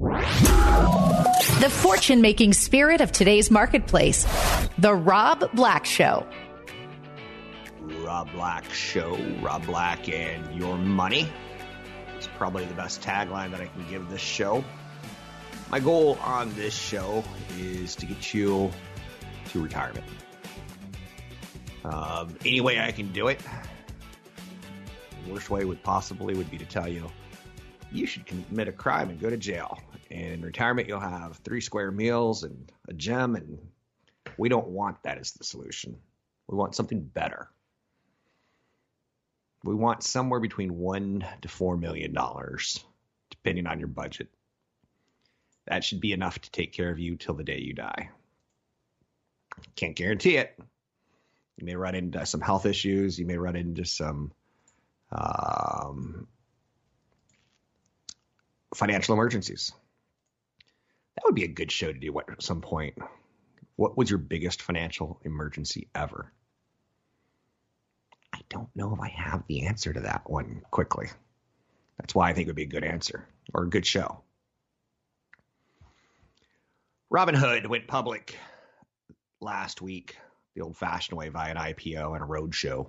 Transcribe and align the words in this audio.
The 0.00 1.68
fortune 1.68 2.22
making 2.22 2.54
spirit 2.54 3.02
of 3.02 3.12
today's 3.12 3.50
marketplace. 3.50 4.26
The 4.78 4.94
Rob 4.94 5.54
Black 5.54 5.84
Show. 5.84 6.26
Rob 7.82 8.32
Black 8.32 8.64
Show, 8.72 9.18
Rob 9.42 9.66
Black 9.66 10.08
and 10.08 10.58
Your 10.58 10.78
Money. 10.78 11.28
It's 12.16 12.28
probably 12.38 12.64
the 12.64 12.72
best 12.72 13.02
tagline 13.02 13.50
that 13.50 13.60
I 13.60 13.66
can 13.66 13.86
give 13.90 14.08
this 14.08 14.22
show. 14.22 14.64
My 15.70 15.80
goal 15.80 16.18
on 16.22 16.54
this 16.54 16.72
show 16.72 17.22
is 17.58 17.94
to 17.96 18.06
get 18.06 18.32
you 18.32 18.70
to 19.50 19.62
retirement. 19.62 20.06
Um, 21.84 22.34
any 22.46 22.62
way 22.62 22.80
I 22.80 22.90
can 22.90 23.12
do 23.12 23.28
it. 23.28 23.38
The 25.26 25.34
worst 25.34 25.50
way 25.50 25.66
would 25.66 25.82
possibly 25.82 26.34
would 26.34 26.50
be 26.50 26.56
to 26.56 26.64
tell 26.64 26.88
you 26.88 27.10
you 27.92 28.06
should 28.06 28.24
commit 28.24 28.68
a 28.68 28.72
crime 28.72 29.10
and 29.10 29.20
go 29.20 29.28
to 29.28 29.36
jail. 29.36 29.78
And 30.10 30.34
in 30.34 30.42
retirement, 30.42 30.88
you'll 30.88 31.00
have 31.00 31.36
three 31.38 31.60
square 31.60 31.90
meals 31.90 32.42
and 32.42 32.70
a 32.88 32.92
gym, 32.92 33.36
and 33.36 33.58
we 34.36 34.48
don't 34.48 34.68
want 34.68 35.02
that 35.04 35.18
as 35.18 35.32
the 35.32 35.44
solution. 35.44 35.96
We 36.48 36.56
want 36.56 36.74
something 36.74 37.00
better. 37.00 37.48
We 39.62 39.74
want 39.74 40.02
somewhere 40.02 40.40
between 40.40 40.78
one 40.78 41.24
to 41.42 41.48
four 41.48 41.76
million 41.76 42.12
dollars, 42.12 42.82
depending 43.30 43.66
on 43.66 43.78
your 43.78 43.88
budget. 43.88 44.28
That 45.66 45.84
should 45.84 46.00
be 46.00 46.12
enough 46.12 46.40
to 46.40 46.50
take 46.50 46.72
care 46.72 46.90
of 46.90 46.98
you 46.98 47.16
till 47.16 47.34
the 47.34 47.44
day 47.44 47.60
you 47.60 47.74
die. 47.74 48.10
Can't 49.76 49.94
guarantee 49.94 50.36
it. 50.36 50.58
You 51.58 51.66
may 51.66 51.76
run 51.76 51.94
into 51.94 52.24
some 52.24 52.40
health 52.40 52.66
issues. 52.66 53.18
You 53.18 53.26
may 53.26 53.36
run 53.36 53.54
into 53.54 53.84
some 53.84 54.32
um, 55.12 56.26
financial 58.74 59.14
emergencies. 59.14 59.72
That 61.20 61.26
would 61.26 61.34
be 61.34 61.44
a 61.44 61.48
good 61.48 61.70
show 61.70 61.92
to 61.92 61.98
do 61.98 62.18
at 62.18 62.42
some 62.42 62.62
point. 62.62 62.94
What 63.76 63.94
was 63.94 64.08
your 64.08 64.18
biggest 64.18 64.62
financial 64.62 65.20
emergency 65.22 65.88
ever? 65.94 66.32
I 68.32 68.38
don't 68.48 68.74
know 68.74 68.94
if 68.94 69.00
I 69.00 69.08
have 69.08 69.44
the 69.46 69.66
answer 69.66 69.92
to 69.92 70.00
that 70.00 70.22
one 70.24 70.62
quickly. 70.70 71.08
That's 71.98 72.14
why 72.14 72.30
I 72.30 72.32
think 72.32 72.46
it 72.46 72.48
would 72.48 72.56
be 72.56 72.62
a 72.62 72.66
good 72.66 72.84
answer 72.84 73.28
or 73.52 73.64
a 73.64 73.68
good 73.68 73.84
show. 73.84 74.22
Robinhood 77.12 77.66
went 77.66 77.86
public 77.86 78.38
last 79.42 79.82
week, 79.82 80.16
the 80.54 80.62
old 80.62 80.78
fashioned 80.78 81.18
way 81.18 81.28
via 81.28 81.50
an 81.50 81.58
IPO 81.58 82.14
and 82.14 82.24
a 82.24 82.26
roadshow. 82.26 82.88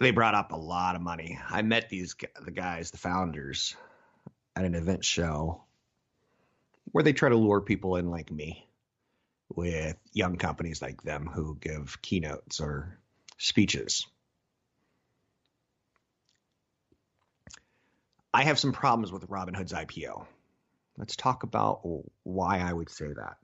They 0.00 0.10
brought 0.10 0.34
up 0.34 0.52
a 0.52 0.56
lot 0.56 0.96
of 0.96 1.02
money. 1.02 1.38
I 1.50 1.60
met 1.60 1.90
these 1.90 2.16
the 2.42 2.50
guys, 2.50 2.90
the 2.92 2.98
founders, 2.98 3.76
at 4.56 4.64
an 4.64 4.74
event 4.74 5.04
show 5.04 5.62
where 6.92 7.04
they 7.04 7.12
try 7.12 7.28
to 7.28 7.36
lure 7.36 7.60
people 7.60 7.96
in 7.96 8.10
like 8.10 8.30
me 8.30 8.68
with 9.54 9.96
young 10.12 10.36
companies 10.36 10.80
like 10.80 11.02
them 11.02 11.26
who 11.26 11.56
give 11.60 12.00
keynotes 12.02 12.60
or 12.60 12.98
speeches. 13.38 14.06
I 18.32 18.44
have 18.44 18.58
some 18.58 18.72
problems 18.72 19.12
with 19.12 19.28
Robinhood's 19.28 19.72
IPO. 19.72 20.26
Let's 20.96 21.16
talk 21.16 21.42
about 21.42 21.80
why 22.22 22.58
I 22.58 22.72
would 22.72 22.90
say 22.90 23.06
that. 23.06 23.36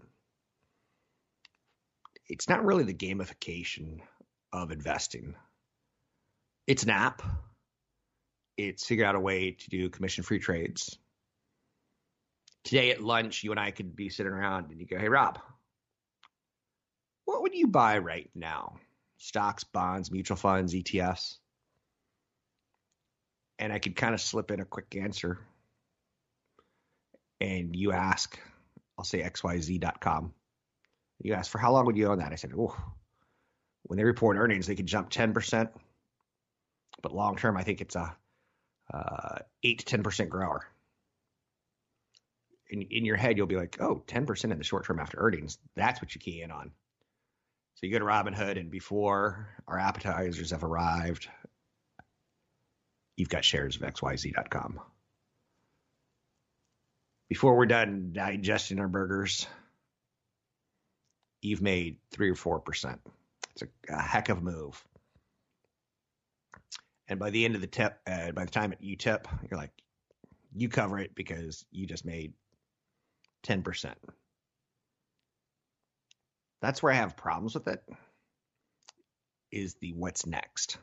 It's 2.28 2.48
not 2.48 2.64
really 2.64 2.84
the 2.84 2.94
gamification 2.94 4.00
of 4.52 4.70
investing. 4.70 5.34
It's 6.66 6.84
an 6.84 6.90
app. 6.90 7.22
It's 8.68 8.84
figured 8.84 9.06
out 9.06 9.14
a 9.14 9.20
way 9.20 9.52
to 9.52 9.70
do 9.70 9.88
commission 9.88 10.22
free 10.22 10.38
trades. 10.38 10.98
Today 12.62 12.90
at 12.90 13.00
lunch, 13.00 13.42
you 13.42 13.52
and 13.52 13.60
I 13.60 13.70
could 13.70 13.96
be 13.96 14.10
sitting 14.10 14.32
around 14.32 14.70
and 14.70 14.78
you 14.78 14.86
go, 14.86 14.98
Hey, 14.98 15.08
Rob, 15.08 15.38
what 17.24 17.40
would 17.40 17.54
you 17.54 17.68
buy 17.68 17.96
right 17.98 18.28
now? 18.34 18.76
Stocks, 19.16 19.64
bonds, 19.64 20.10
mutual 20.10 20.36
funds, 20.36 20.74
ETFs? 20.74 21.38
And 23.58 23.72
I 23.72 23.78
could 23.78 23.96
kind 23.96 24.12
of 24.12 24.20
slip 24.20 24.50
in 24.50 24.60
a 24.60 24.66
quick 24.66 24.94
answer. 24.94 25.38
And 27.40 27.74
you 27.74 27.92
ask, 27.92 28.38
I'll 28.98 29.04
say 29.06 29.22
XYZ.com. 29.22 30.34
You 31.22 31.32
ask, 31.32 31.50
for 31.50 31.58
how 31.58 31.72
long 31.72 31.86
would 31.86 31.96
you 31.96 32.08
own 32.08 32.18
that? 32.18 32.32
I 32.32 32.36
said, 32.36 32.52
oh, 32.58 32.76
when 33.84 33.96
they 33.96 34.04
report 34.04 34.36
earnings, 34.36 34.66
they 34.66 34.74
could 34.74 34.86
jump 34.86 35.08
10%. 35.08 35.70
But 37.02 37.14
long 37.14 37.36
term, 37.36 37.56
I 37.56 37.62
think 37.62 37.80
it's 37.80 37.96
a 37.96 38.14
uh, 38.92 39.38
8 39.62 39.78
to 39.86 39.98
10% 39.98 40.28
grower. 40.28 40.66
In, 42.68 42.82
in 42.82 43.04
your 43.04 43.16
head, 43.16 43.36
you'll 43.36 43.46
be 43.46 43.56
like, 43.56 43.80
oh, 43.80 44.02
10% 44.06 44.44
in 44.44 44.58
the 44.58 44.64
short 44.64 44.86
term 44.86 45.00
after 45.00 45.18
earnings. 45.18 45.58
That's 45.74 46.00
what 46.00 46.14
you 46.14 46.20
key 46.20 46.42
in 46.42 46.50
on. 46.50 46.70
So 47.74 47.86
you 47.86 47.92
go 47.92 47.98
to 47.98 48.04
Robinhood, 48.04 48.58
and 48.58 48.70
before 48.70 49.48
our 49.66 49.78
appetizers 49.78 50.50
have 50.50 50.64
arrived, 50.64 51.28
you've 53.16 53.28
got 53.28 53.44
shares 53.44 53.76
of 53.76 53.82
XYZ.com. 53.82 54.80
Before 57.28 57.56
we're 57.56 57.66
done 57.66 58.10
digesting 58.12 58.80
our 58.80 58.88
burgers, 58.88 59.46
you've 61.40 61.62
made 61.62 61.98
three 62.10 62.30
or 62.30 62.34
four 62.34 62.60
percent. 62.60 63.00
It's 63.52 63.62
a, 63.62 63.94
a, 63.94 64.02
heck 64.02 64.28
of 64.28 64.38
a 64.38 64.40
move. 64.40 64.84
And 67.10 67.18
by 67.18 67.30
the 67.30 67.44
end 67.44 67.56
of 67.56 67.60
the 67.60 67.66
tip, 67.66 67.98
uh, 68.06 68.30
by 68.30 68.44
the 68.44 68.50
time 68.50 68.72
you 68.78 68.96
tip, 68.96 69.26
you're 69.50 69.58
like, 69.58 69.72
you 70.54 70.68
cover 70.68 70.98
it 71.00 71.14
because 71.14 71.64
you 71.72 71.86
just 71.86 72.04
made 72.04 72.34
ten 73.42 73.62
percent. 73.62 73.98
That's 76.62 76.82
where 76.82 76.92
I 76.92 76.96
have 76.96 77.16
problems 77.16 77.54
with 77.54 77.66
it. 77.66 77.82
Is 79.50 79.74
the 79.74 79.92
what's 79.92 80.24
next? 80.24 80.78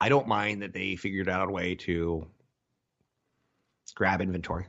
I 0.00 0.08
don't 0.08 0.26
mind 0.26 0.62
that 0.62 0.72
they 0.74 0.96
figured 0.96 1.28
out 1.28 1.48
a 1.48 1.52
way 1.52 1.76
to 1.76 2.26
grab 3.94 4.20
inventory, 4.20 4.66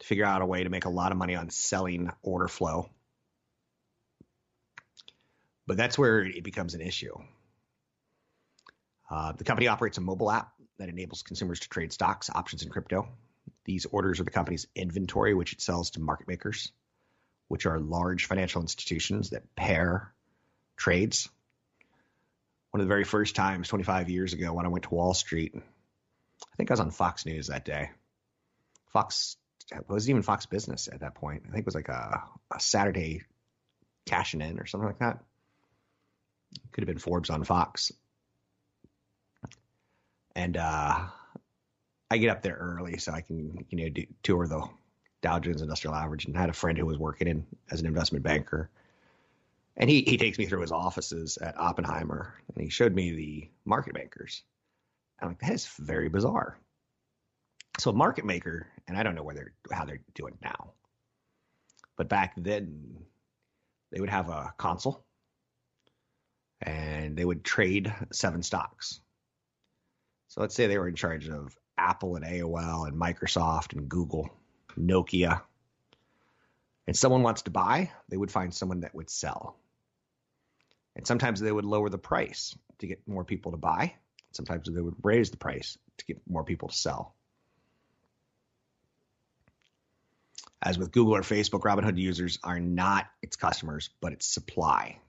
to 0.00 0.06
figure 0.06 0.26
out 0.26 0.42
a 0.42 0.46
way 0.46 0.62
to 0.62 0.68
make 0.68 0.84
a 0.84 0.90
lot 0.90 1.10
of 1.10 1.16
money 1.16 1.36
on 1.36 1.48
selling 1.48 2.10
order 2.22 2.48
flow. 2.48 2.90
But 5.66 5.78
that's 5.78 5.96
where 5.96 6.22
it 6.22 6.44
becomes 6.44 6.74
an 6.74 6.82
issue. 6.82 7.16
Uh, 9.10 9.32
the 9.32 9.44
company 9.44 9.68
operates 9.68 9.98
a 9.98 10.00
mobile 10.00 10.30
app 10.30 10.52
that 10.78 10.88
enables 10.88 11.22
consumers 11.22 11.60
to 11.60 11.68
trade 11.68 11.92
stocks, 11.92 12.30
options, 12.32 12.62
and 12.62 12.70
crypto. 12.70 13.08
These 13.64 13.86
orders 13.86 14.20
are 14.20 14.24
the 14.24 14.30
company's 14.30 14.66
inventory, 14.74 15.34
which 15.34 15.52
it 15.52 15.60
sells 15.60 15.90
to 15.90 16.00
market 16.00 16.28
makers 16.28 16.72
which 17.50 17.66
are 17.66 17.80
large 17.80 18.26
financial 18.26 18.62
institutions 18.62 19.30
that 19.30 19.56
pair 19.56 20.14
trades. 20.76 21.28
One 22.70 22.80
of 22.80 22.86
the 22.86 22.88
very 22.88 23.02
first 23.02 23.34
times, 23.34 23.66
25 23.66 24.08
years 24.08 24.34
ago, 24.34 24.52
when 24.52 24.66
I 24.66 24.68
went 24.68 24.84
to 24.84 24.94
Wall 24.94 25.14
Street, 25.14 25.52
I 25.56 26.56
think 26.56 26.70
I 26.70 26.74
was 26.74 26.80
on 26.80 26.92
Fox 26.92 27.26
News 27.26 27.48
that 27.48 27.64
day. 27.64 27.90
Fox 28.92 29.36
it 29.72 29.84
wasn't 29.88 30.10
even 30.10 30.22
Fox 30.22 30.46
Business 30.46 30.88
at 30.92 31.00
that 31.00 31.16
point. 31.16 31.42
I 31.48 31.50
think 31.50 31.62
it 31.62 31.66
was 31.66 31.74
like 31.74 31.88
a, 31.88 32.22
a 32.54 32.60
Saturday 32.60 33.22
cashing 34.06 34.42
in 34.42 34.60
or 34.60 34.66
something 34.66 34.86
like 34.86 35.00
that. 35.00 35.18
Could 36.70 36.82
have 36.82 36.88
been 36.88 36.98
Forbes 36.98 37.30
on 37.30 37.42
Fox. 37.42 37.90
And 40.34 40.56
uh, 40.56 41.06
I 42.10 42.16
get 42.18 42.30
up 42.30 42.42
there 42.42 42.56
early 42.56 42.98
so 42.98 43.12
I 43.12 43.20
can, 43.20 43.64
you 43.68 43.78
know, 43.78 43.88
do, 43.88 44.04
tour 44.22 44.46
the 44.46 44.62
Dow 45.22 45.38
Jones 45.38 45.62
Industrial 45.62 45.94
Average 45.94 46.26
and 46.26 46.36
I 46.36 46.40
had 46.40 46.50
a 46.50 46.54
friend 46.54 46.78
who 46.78 46.86
was 46.86 46.98
working 46.98 47.28
in 47.28 47.46
as 47.70 47.80
an 47.80 47.86
investment 47.86 48.24
banker. 48.24 48.70
And 49.76 49.88
he, 49.88 50.02
he 50.02 50.16
takes 50.16 50.38
me 50.38 50.46
through 50.46 50.62
his 50.62 50.72
offices 50.72 51.38
at 51.38 51.58
Oppenheimer 51.58 52.34
and 52.54 52.64
he 52.64 52.70
showed 52.70 52.94
me 52.94 53.12
the 53.12 53.48
market 53.64 53.94
makers. 53.94 54.42
I'm 55.20 55.28
like, 55.28 55.40
that 55.40 55.52
is 55.52 55.66
very 55.78 56.08
bizarre. 56.08 56.58
So 57.78 57.92
market 57.92 58.24
maker, 58.24 58.66
and 58.88 58.96
I 58.96 59.02
don't 59.02 59.14
know 59.14 59.22
whether 59.22 59.52
how 59.72 59.84
they're 59.84 60.02
doing 60.14 60.36
now, 60.42 60.72
but 61.96 62.08
back 62.08 62.34
then 62.36 62.98
they 63.90 64.00
would 64.00 64.10
have 64.10 64.28
a 64.28 64.52
console 64.56 65.04
and 66.62 67.16
they 67.16 67.24
would 67.24 67.44
trade 67.44 67.92
seven 68.12 68.42
stocks. 68.42 69.00
So 70.30 70.40
let's 70.40 70.54
say 70.54 70.68
they 70.68 70.78
were 70.78 70.86
in 70.86 70.94
charge 70.94 71.28
of 71.28 71.56
Apple 71.76 72.14
and 72.14 72.24
AOL 72.24 72.86
and 72.86 72.96
Microsoft 72.96 73.72
and 73.72 73.88
Google, 73.88 74.30
Nokia. 74.78 75.42
And 76.86 76.96
someone 76.96 77.24
wants 77.24 77.42
to 77.42 77.50
buy, 77.50 77.90
they 78.08 78.16
would 78.16 78.30
find 78.30 78.54
someone 78.54 78.80
that 78.80 78.94
would 78.94 79.10
sell. 79.10 79.56
And 80.94 81.04
sometimes 81.04 81.40
they 81.40 81.50
would 81.50 81.64
lower 81.64 81.88
the 81.88 81.98
price 81.98 82.56
to 82.78 82.86
get 82.86 83.06
more 83.08 83.24
people 83.24 83.50
to 83.50 83.56
buy. 83.56 83.94
Sometimes 84.30 84.68
they 84.72 84.80
would 84.80 84.94
raise 85.02 85.32
the 85.32 85.36
price 85.36 85.76
to 85.98 86.04
get 86.04 86.20
more 86.28 86.44
people 86.44 86.68
to 86.68 86.76
sell. 86.76 87.16
As 90.62 90.78
with 90.78 90.92
Google 90.92 91.16
or 91.16 91.22
Facebook, 91.22 91.62
Robinhood 91.62 91.98
users 91.98 92.38
are 92.44 92.60
not 92.60 93.08
its 93.20 93.34
customers, 93.34 93.90
but 94.00 94.12
its 94.12 94.26
supply, 94.26 95.00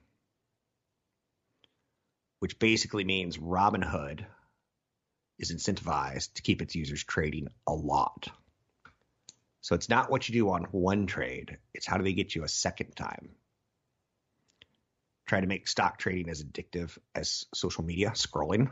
which 2.40 2.58
basically 2.58 3.04
means 3.04 3.38
Robinhood 3.38 4.26
is 5.42 5.52
incentivized 5.52 6.32
to 6.34 6.42
keep 6.42 6.62
its 6.62 6.74
users 6.74 7.04
trading 7.04 7.48
a 7.66 7.72
lot. 7.72 8.28
So 9.60 9.74
it's 9.74 9.88
not 9.88 10.10
what 10.10 10.28
you 10.28 10.32
do 10.32 10.50
on 10.50 10.64
one 10.70 11.06
trade, 11.06 11.58
it's 11.74 11.86
how 11.86 11.98
do 11.98 12.04
they 12.04 12.14
get 12.14 12.34
you 12.34 12.44
a 12.44 12.48
second 12.48 12.96
time. 12.96 13.30
Try 15.26 15.40
to 15.40 15.46
make 15.46 15.68
stock 15.68 15.98
trading 15.98 16.28
as 16.28 16.42
addictive 16.42 16.96
as 17.14 17.46
social 17.54 17.84
media 17.84 18.10
scrolling. 18.10 18.70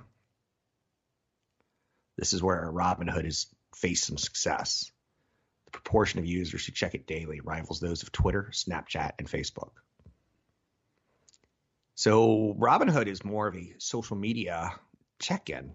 This 2.17 2.33
is 2.33 2.43
where 2.43 2.71
Robinhood 2.73 3.25
has 3.25 3.47
faced 3.75 4.05
some 4.05 4.19
success. 4.19 4.91
The 5.67 5.71
proportion 5.71 6.19
of 6.19 6.27
users 6.27 6.67
who 6.67 6.73
check 6.73 6.95
it 6.95 7.07
daily 7.07 7.41
rivals 7.41 7.81
those 7.81 8.03
of 8.03 8.13
Twitter, 8.13 8.51
Snapchat, 8.53 9.13
and 9.19 9.29
Facebook. 9.29 9.71
So 11.95 12.57
Robinhood 12.59 13.07
is 13.07 13.25
more 13.25 13.47
of 13.47 13.57
a 13.57 13.75
social 13.79 14.17
media 14.17 14.73
check 15.21 15.51
in. 15.51 15.75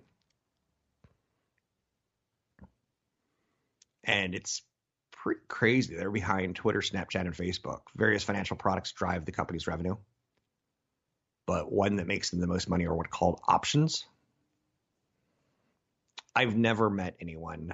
And 4.06 4.36
it's 4.36 4.62
pretty 5.12 5.42
crazy. 5.48 5.96
They're 5.96 6.12
behind 6.12 6.56
Twitter, 6.56 6.80
Snapchat, 6.80 7.22
and 7.22 7.36
Facebook. 7.36 7.82
Various 7.96 8.24
financial 8.24 8.56
products 8.56 8.92
drive 8.92 9.26
the 9.26 9.32
company's 9.32 9.68
revenue. 9.68 9.96
But 11.48 11.72
one 11.72 11.98
that 11.98 12.08
makes 12.08 12.30
them 12.30 12.40
the 12.40 12.48
most 12.48 12.70
money 12.70 12.86
are 12.86 12.96
what 12.96 13.08
are 13.08 13.10
called 13.10 13.42
options. 13.48 14.06
I've 16.36 16.56
never 16.56 16.90
met 16.90 17.16
anyone 17.20 17.74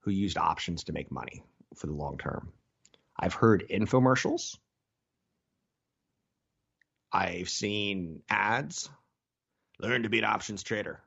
who 0.00 0.10
used 0.10 0.38
options 0.38 0.84
to 0.84 0.92
make 0.92 1.10
money 1.10 1.42
for 1.74 1.86
the 1.86 1.92
long 1.92 2.16
term. 2.16 2.52
I've 3.18 3.34
heard 3.34 3.66
infomercials. 3.70 4.56
I've 7.12 7.48
seen 7.48 8.22
ads. 8.28 8.88
Learn 9.78 10.04
to 10.04 10.08
be 10.08 10.18
an 10.18 10.24
options 10.24 10.62
trader. 10.62 11.02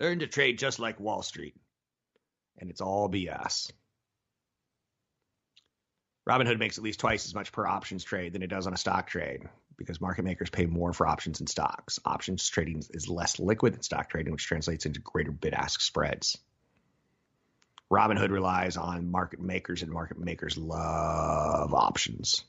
Learn 0.00 0.18
to 0.20 0.26
trade 0.26 0.58
just 0.58 0.78
like 0.78 1.00
Wall 1.00 1.22
Street. 1.22 1.54
And 2.58 2.70
it's 2.70 2.80
all 2.80 3.08
BS. 3.08 3.70
Robinhood 6.28 6.58
makes 6.58 6.78
at 6.78 6.84
least 6.84 7.00
twice 7.00 7.26
as 7.26 7.34
much 7.34 7.52
per 7.52 7.66
options 7.66 8.02
trade 8.02 8.32
than 8.32 8.42
it 8.42 8.48
does 8.48 8.66
on 8.66 8.72
a 8.72 8.78
stock 8.78 9.06
trade 9.06 9.42
because 9.76 10.00
market 10.00 10.24
makers 10.24 10.50
pay 10.50 10.66
more 10.66 10.92
for 10.92 11.06
options 11.06 11.40
and 11.40 11.48
stocks. 11.48 11.98
Options 12.04 12.48
trading 12.48 12.82
is 12.90 13.08
less 13.08 13.38
liquid 13.38 13.74
than 13.74 13.82
stock 13.82 14.08
trading, 14.08 14.32
which 14.32 14.46
translates 14.46 14.86
into 14.86 15.00
greater 15.00 15.32
bid 15.32 15.52
ask 15.52 15.80
spreads. 15.80 16.38
Robinhood 17.92 18.30
relies 18.30 18.76
on 18.76 19.10
market 19.10 19.40
makers, 19.40 19.82
and 19.82 19.92
market 19.92 20.18
makers 20.18 20.56
love 20.56 21.74
options. 21.74 22.44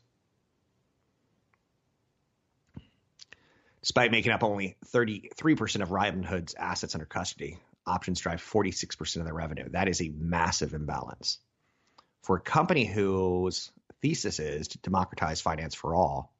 Despite 3.81 4.11
making 4.11 4.31
up 4.31 4.43
only 4.43 4.77
33% 4.93 5.81
of 5.81 5.89
Robinhood's 5.89 6.55
assets 6.55 6.95
under 6.95 7.05
custody, 7.05 7.59
options 7.87 8.19
drive 8.19 8.41
46% 8.41 9.17
of 9.17 9.25
their 9.25 9.33
revenue. 9.33 9.69
That 9.69 9.87
is 9.87 10.01
a 10.01 10.11
massive 10.17 10.73
imbalance. 10.73 11.39
For 12.23 12.37
a 12.37 12.41
company 12.41 12.85
whose 12.85 13.71
thesis 14.01 14.39
is 14.39 14.69
to 14.69 14.77
democratize 14.79 15.41
finance 15.41 15.75
for 15.75 15.95
all, 15.95 16.33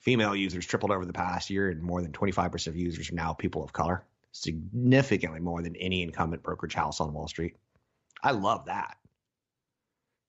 female 0.00 0.36
users 0.36 0.66
tripled 0.66 0.92
over 0.92 1.06
the 1.06 1.12
past 1.12 1.50
year, 1.50 1.68
and 1.70 1.82
more 1.82 2.02
than 2.02 2.12
25% 2.12 2.66
of 2.66 2.76
users 2.76 3.10
are 3.10 3.14
now 3.14 3.32
people 3.32 3.64
of 3.64 3.72
color, 3.72 4.04
significantly 4.32 5.40
more 5.40 5.62
than 5.62 5.76
any 5.76 6.02
incumbent 6.02 6.42
brokerage 6.42 6.74
house 6.74 7.00
on 7.00 7.12
Wall 7.12 7.28
Street. 7.28 7.56
I 8.22 8.32
love 8.32 8.66
that. 8.66 8.96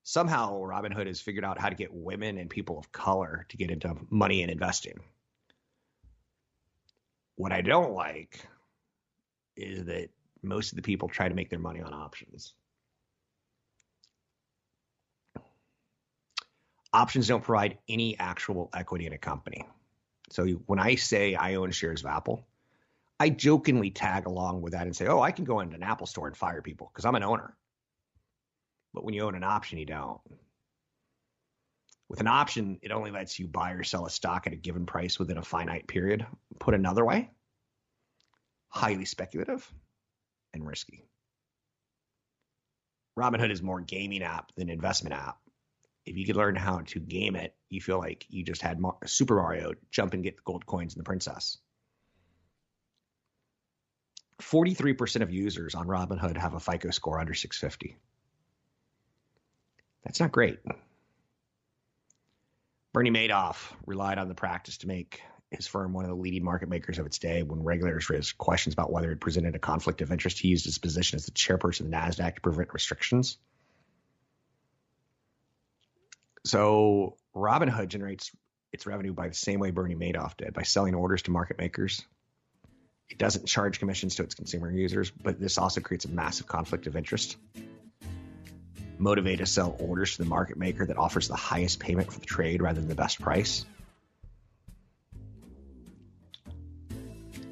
Somehow, 0.03 0.61
Robinhood 0.61 1.07
has 1.07 1.19
figured 1.19 1.43
out 1.43 1.59
how 1.59 1.67
to 1.67 1.75
get 1.75 1.93
women 1.93 2.37
and 2.37 2.49
people 2.49 2.77
of 2.77 2.93
color 2.93 3.45
to 3.49 3.57
get 3.57 3.69
into 3.69 3.93
money 4.09 4.41
and 4.41 4.49
investing. 4.49 5.01
What 7.35 7.51
I 7.51 7.61
don't 7.61 7.91
like 7.91 8.47
is 9.57 9.85
that 9.85 10.09
most 10.43 10.71
of 10.71 10.75
the 10.75 10.81
people 10.81 11.09
try 11.09 11.27
to 11.27 11.35
make 11.35 11.49
their 11.49 11.59
money 11.59 11.81
on 11.81 11.93
options. 11.93 12.53
Options 16.93 17.27
don't 17.27 17.43
provide 17.43 17.77
any 17.89 18.17
actual 18.17 18.69
equity 18.73 19.05
in 19.05 19.13
a 19.13 19.17
company. 19.17 19.65
So 20.29 20.45
when 20.45 20.79
I 20.79 20.95
say 20.95 21.35
I 21.35 21.55
own 21.55 21.71
shares 21.71 22.01
of 22.01 22.07
Apple, 22.07 22.45
I 23.19 23.29
jokingly 23.29 23.89
tag 23.89 24.27
along 24.27 24.61
with 24.61 24.73
that 24.73 24.85
and 24.85 24.95
say, 24.95 25.07
oh, 25.07 25.21
I 25.21 25.31
can 25.31 25.45
go 25.45 25.59
into 25.59 25.75
an 25.75 25.83
Apple 25.83 26.07
store 26.07 26.27
and 26.27 26.37
fire 26.37 26.61
people 26.61 26.89
because 26.93 27.05
I'm 27.05 27.15
an 27.15 27.23
owner. 27.23 27.55
But 28.93 29.03
when 29.03 29.13
you 29.13 29.23
own 29.23 29.35
an 29.35 29.43
option, 29.43 29.79
you 29.79 29.85
don't. 29.85 30.19
With 32.09 32.21
an 32.21 32.27
option, 32.27 32.79
it 32.81 32.91
only 32.91 33.11
lets 33.11 33.37
you 33.37 33.47
buy 33.47 33.71
or 33.71 33.83
sell 33.83 34.05
a 34.05 34.09
stock 34.09 34.47
at 34.47 34.53
a 34.53 34.57
given 34.57 34.85
price 34.85 35.19
within 35.19 35.37
a 35.37 35.43
finite 35.43 35.87
period. 35.87 36.25
Put 36.59 36.73
another 36.73 37.03
way, 37.03 37.31
highly 38.77 39.05
speculative 39.05 39.69
and 40.53 40.65
risky. 40.65 41.03
Robinhood 43.17 43.51
is 43.51 43.61
more 43.61 43.81
gaming 43.81 44.23
app 44.23 44.51
than 44.55 44.69
investment 44.69 45.15
app 45.15 45.39
if 46.07 46.15
you 46.15 46.25
could 46.25 46.37
learn 46.37 46.55
how 46.55 46.79
to 46.87 46.99
game 46.99 47.35
it, 47.35 47.53
you 47.69 47.81
feel 47.81 47.99
like 47.99 48.25
you 48.29 48.43
just 48.43 48.61
had 48.61 48.79
Super 49.05 49.35
Mario 49.35 49.73
jump 49.91 50.13
and 50.13 50.23
get 50.23 50.37
the 50.37 50.41
gold 50.45 50.65
coins 50.65 50.95
and 50.95 51.01
the 51.01 51.05
princess. 51.05 51.57
43% 54.41 55.21
of 55.21 55.31
users 55.31 55.75
on 55.75 55.87
Robinhood 55.87 56.37
have 56.37 56.53
a 56.53 56.59
FICO 56.61 56.91
score 56.91 57.19
under 57.19 57.33
650. 57.33 57.97
That's 60.05 60.21
not 60.21 60.31
great. 60.31 60.59
Bernie 62.93 63.11
Madoff 63.11 63.73
relied 63.85 64.17
on 64.17 64.29
the 64.29 64.35
practice 64.35 64.77
to 64.77 64.87
make 64.87 65.21
his 65.51 65.67
firm 65.67 65.93
one 65.93 66.03
of 66.03 66.09
the 66.09 66.15
leading 66.15 66.43
market 66.43 66.67
makers 66.67 66.99
of 66.99 67.05
its 67.05 67.19
day 67.19 67.41
when 67.41 67.63
regulators 67.63 68.09
raised 68.09 68.37
questions 68.37 68.73
about 68.73 68.91
whether 68.91 69.11
it 69.11 69.19
presented 69.19 69.55
a 69.55 69.59
conflict 69.59 70.01
of 70.01 70.11
interest. 70.11 70.39
He 70.39 70.49
used 70.49 70.65
his 70.65 70.77
position 70.77 71.15
as 71.15 71.25
the 71.25 71.31
chairperson 71.31 71.81
of 71.81 71.91
the 71.91 71.97
NASDAQ 71.97 72.35
to 72.35 72.41
prevent 72.41 72.73
restrictions. 72.73 73.37
So 76.45 77.17
Robinhood 77.35 77.87
generates 77.87 78.31
its 78.73 78.85
revenue 78.85 79.13
by 79.13 79.29
the 79.29 79.33
same 79.33 79.59
way 79.59 79.71
Bernie 79.71 79.95
Madoff 79.95 80.35
did, 80.37 80.53
by 80.53 80.63
selling 80.63 80.95
orders 80.95 81.21
to 81.23 81.31
market 81.31 81.57
makers. 81.57 82.05
It 83.09 83.17
doesn't 83.17 83.47
charge 83.47 83.79
commissions 83.79 84.15
to 84.15 84.23
its 84.23 84.35
consumer 84.35 84.69
users, 84.69 85.11
but 85.11 85.39
this 85.39 85.57
also 85.57 85.79
creates 85.79 86.03
a 86.03 86.09
massive 86.09 86.47
conflict 86.47 86.87
of 86.87 86.97
interest. 86.97 87.37
Motivate 88.97 89.39
to 89.39 89.45
sell 89.45 89.77
orders 89.79 90.17
to 90.17 90.23
the 90.23 90.29
market 90.29 90.57
maker 90.57 90.85
that 90.85 90.97
offers 90.97 91.29
the 91.29 91.35
highest 91.35 91.79
payment 91.79 92.11
for 92.11 92.19
the 92.19 92.25
trade 92.25 92.61
rather 92.61 92.79
than 92.79 92.89
the 92.89 92.95
best 92.95 93.21
price. 93.21 93.65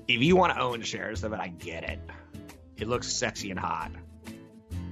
If 0.07 0.21
you 0.21 0.35
want 0.35 0.53
to 0.53 0.61
own 0.61 0.81
shares 0.83 1.23
of 1.23 1.33
it, 1.33 1.39
I 1.39 1.47
get 1.47 1.83
it. 1.83 1.99
It 2.77 2.87
looks 2.87 3.11
sexy 3.11 3.49
and 3.49 3.59
hot. 3.59 3.91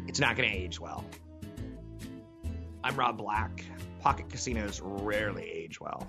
It's 0.08 0.20
not 0.20 0.36
going 0.36 0.50
to 0.50 0.56
age 0.56 0.80
well. 0.80 1.06
I'm 2.84 2.96
Rob 2.96 3.18
Black 3.18 3.64
pocket 4.02 4.30
casinos 4.30 4.82
rarely 4.84 5.44
age 5.44 5.80
well. 5.80 6.08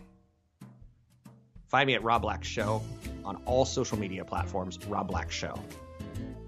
Find 1.68 1.86
me 1.86 1.94
at 1.94 2.02
Rob 2.02 2.22
Black 2.22 2.44
Show 2.44 2.82
on 3.24 3.36
all 3.44 3.64
social 3.64 3.98
media 3.98 4.24
platforms. 4.24 4.78
Rob 4.86 5.08
Black 5.08 5.30
Show. 5.30 5.54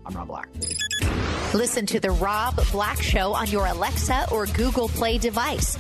I'm 0.06 0.14
Rob 0.14 0.28
Black. 0.28 0.48
Listen 1.52 1.84
to 1.86 2.00
the 2.00 2.10
Rob 2.10 2.58
Black 2.72 3.02
Show 3.02 3.34
on 3.34 3.48
your 3.48 3.66
Alexa 3.66 4.28
or 4.32 4.46
Google 4.46 4.88
Play 4.88 5.18
device. 5.18 5.76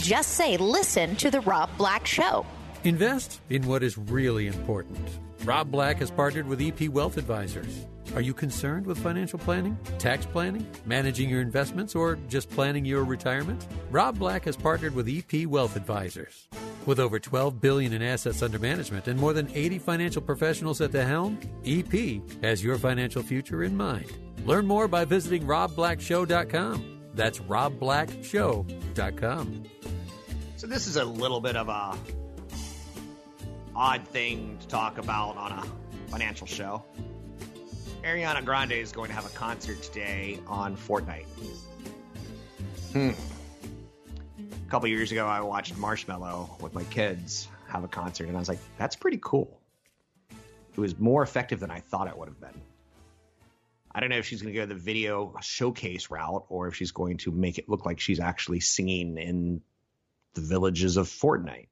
Just 0.00 0.32
say, 0.32 0.56
listen 0.56 1.16
to 1.16 1.30
the 1.30 1.40
Rob 1.40 1.70
Black 1.76 2.06
Show. 2.06 2.46
Invest 2.84 3.40
in 3.50 3.66
what 3.66 3.82
is 3.82 3.98
really 3.98 4.46
important. 4.46 5.08
Rob 5.44 5.70
Black 5.70 6.00
has 6.00 6.10
partnered 6.10 6.46
with 6.46 6.60
EP 6.60 6.90
Wealth 6.90 7.16
Advisors. 7.16 7.86
Are 8.14 8.20
you 8.20 8.34
concerned 8.34 8.84
with 8.86 8.98
financial 8.98 9.38
planning, 9.38 9.78
tax 9.98 10.26
planning, 10.26 10.66
managing 10.84 11.30
your 11.30 11.40
investments, 11.40 11.94
or 11.94 12.16
just 12.28 12.50
planning 12.50 12.84
your 12.84 13.04
retirement? 13.04 13.66
Rob 13.90 14.18
Black 14.18 14.44
has 14.44 14.54
partnered 14.56 14.94
with 14.94 15.08
EP 15.08 15.46
Wealth 15.46 15.76
Advisors. 15.76 16.46
With 16.84 17.00
over 17.00 17.18
12 17.18 17.58
billion 17.58 17.94
in 17.94 18.02
assets 18.02 18.42
under 18.42 18.58
management 18.58 19.08
and 19.08 19.18
more 19.18 19.32
than 19.32 19.48
80 19.54 19.78
financial 19.78 20.20
professionals 20.20 20.82
at 20.82 20.92
the 20.92 21.02
helm, 21.04 21.38
EP 21.64 22.20
has 22.42 22.62
your 22.62 22.76
financial 22.76 23.22
future 23.22 23.64
in 23.64 23.74
mind. 23.76 24.12
Learn 24.44 24.66
more 24.66 24.88
by 24.88 25.06
visiting 25.06 25.46
robblackshow.com. 25.46 27.00
That's 27.14 27.38
robblackshow.com. 27.38 29.62
So 30.56 30.66
this 30.66 30.86
is 30.86 30.96
a 30.96 31.04
little 31.04 31.40
bit 31.40 31.56
of 31.56 31.68
a 31.68 31.96
odd 33.74 34.06
thing 34.08 34.58
to 34.60 34.68
talk 34.68 34.98
about 34.98 35.36
on 35.36 35.52
a 35.52 35.64
financial 36.10 36.46
show. 36.46 36.84
Ariana 38.02 38.44
Grande 38.44 38.72
is 38.72 38.92
going 38.92 39.08
to 39.08 39.14
have 39.14 39.26
a 39.26 39.36
concert 39.36 39.82
today 39.82 40.38
on 40.46 40.76
Fortnite. 40.76 41.26
Hmm. 42.92 43.10
A 43.10 44.70
couple 44.70 44.88
years 44.88 45.12
ago, 45.12 45.26
I 45.26 45.40
watched 45.40 45.74
Marshmello 45.76 46.60
with 46.60 46.74
my 46.74 46.84
kids 46.84 47.48
have 47.68 47.84
a 47.84 47.88
concert, 47.88 48.26
and 48.28 48.36
I 48.36 48.40
was 48.40 48.48
like, 48.48 48.58
that's 48.78 48.96
pretty 48.96 49.18
cool. 49.22 49.60
It 50.30 50.78
was 50.78 50.98
more 50.98 51.22
effective 51.22 51.60
than 51.60 51.70
I 51.70 51.80
thought 51.80 52.08
it 52.08 52.16
would 52.16 52.28
have 52.28 52.40
been. 52.40 52.60
I 53.92 54.00
don't 54.00 54.10
know 54.10 54.16
if 54.16 54.26
she's 54.26 54.40
going 54.40 54.54
to 54.54 54.60
go 54.60 54.66
the 54.66 54.74
video 54.74 55.34
showcase 55.42 56.10
route 56.10 56.44
or 56.48 56.68
if 56.68 56.76
she's 56.76 56.92
going 56.92 57.16
to 57.18 57.32
make 57.32 57.58
it 57.58 57.68
look 57.68 57.84
like 57.84 57.98
she's 57.98 58.20
actually 58.20 58.60
singing 58.60 59.18
in 59.18 59.62
the 60.34 60.40
villages 60.40 60.96
of 60.96 61.08
Fortnite. 61.08 61.66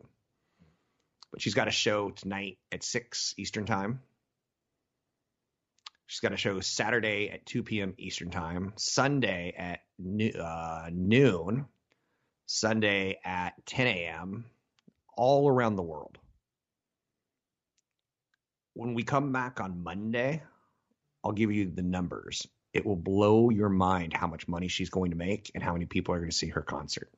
But 1.30 1.42
she's 1.42 1.54
got 1.54 1.68
a 1.68 1.72
show 1.72 2.10
tonight 2.10 2.58
at 2.72 2.82
6 2.82 3.34
Eastern 3.36 3.66
Time. 3.66 4.00
She's 6.06 6.20
got 6.20 6.32
a 6.32 6.38
show 6.38 6.60
Saturday 6.60 7.28
at 7.28 7.44
2 7.44 7.62
p.m. 7.62 7.94
Eastern 7.98 8.30
Time, 8.30 8.72
Sunday 8.76 9.54
at 9.56 9.80
uh, 10.40 10.88
noon, 10.90 11.66
Sunday 12.46 13.20
at 13.24 13.54
10 13.66 13.86
a.m., 13.86 14.46
all 15.18 15.50
around 15.50 15.76
the 15.76 15.82
world. 15.82 16.16
When 18.72 18.94
we 18.94 19.02
come 19.02 19.32
back 19.32 19.60
on 19.60 19.82
Monday, 19.82 20.42
I'll 21.22 21.32
give 21.32 21.52
you 21.52 21.70
the 21.70 21.82
numbers. 21.82 22.46
It 22.72 22.86
will 22.86 22.96
blow 22.96 23.50
your 23.50 23.68
mind 23.68 24.14
how 24.14 24.28
much 24.28 24.48
money 24.48 24.68
she's 24.68 24.88
going 24.90 25.10
to 25.10 25.16
make 25.16 25.50
and 25.54 25.62
how 25.62 25.74
many 25.74 25.84
people 25.84 26.14
are 26.14 26.18
going 26.18 26.30
to 26.30 26.36
see 26.36 26.48
her 26.48 26.62
concert. 26.62 27.10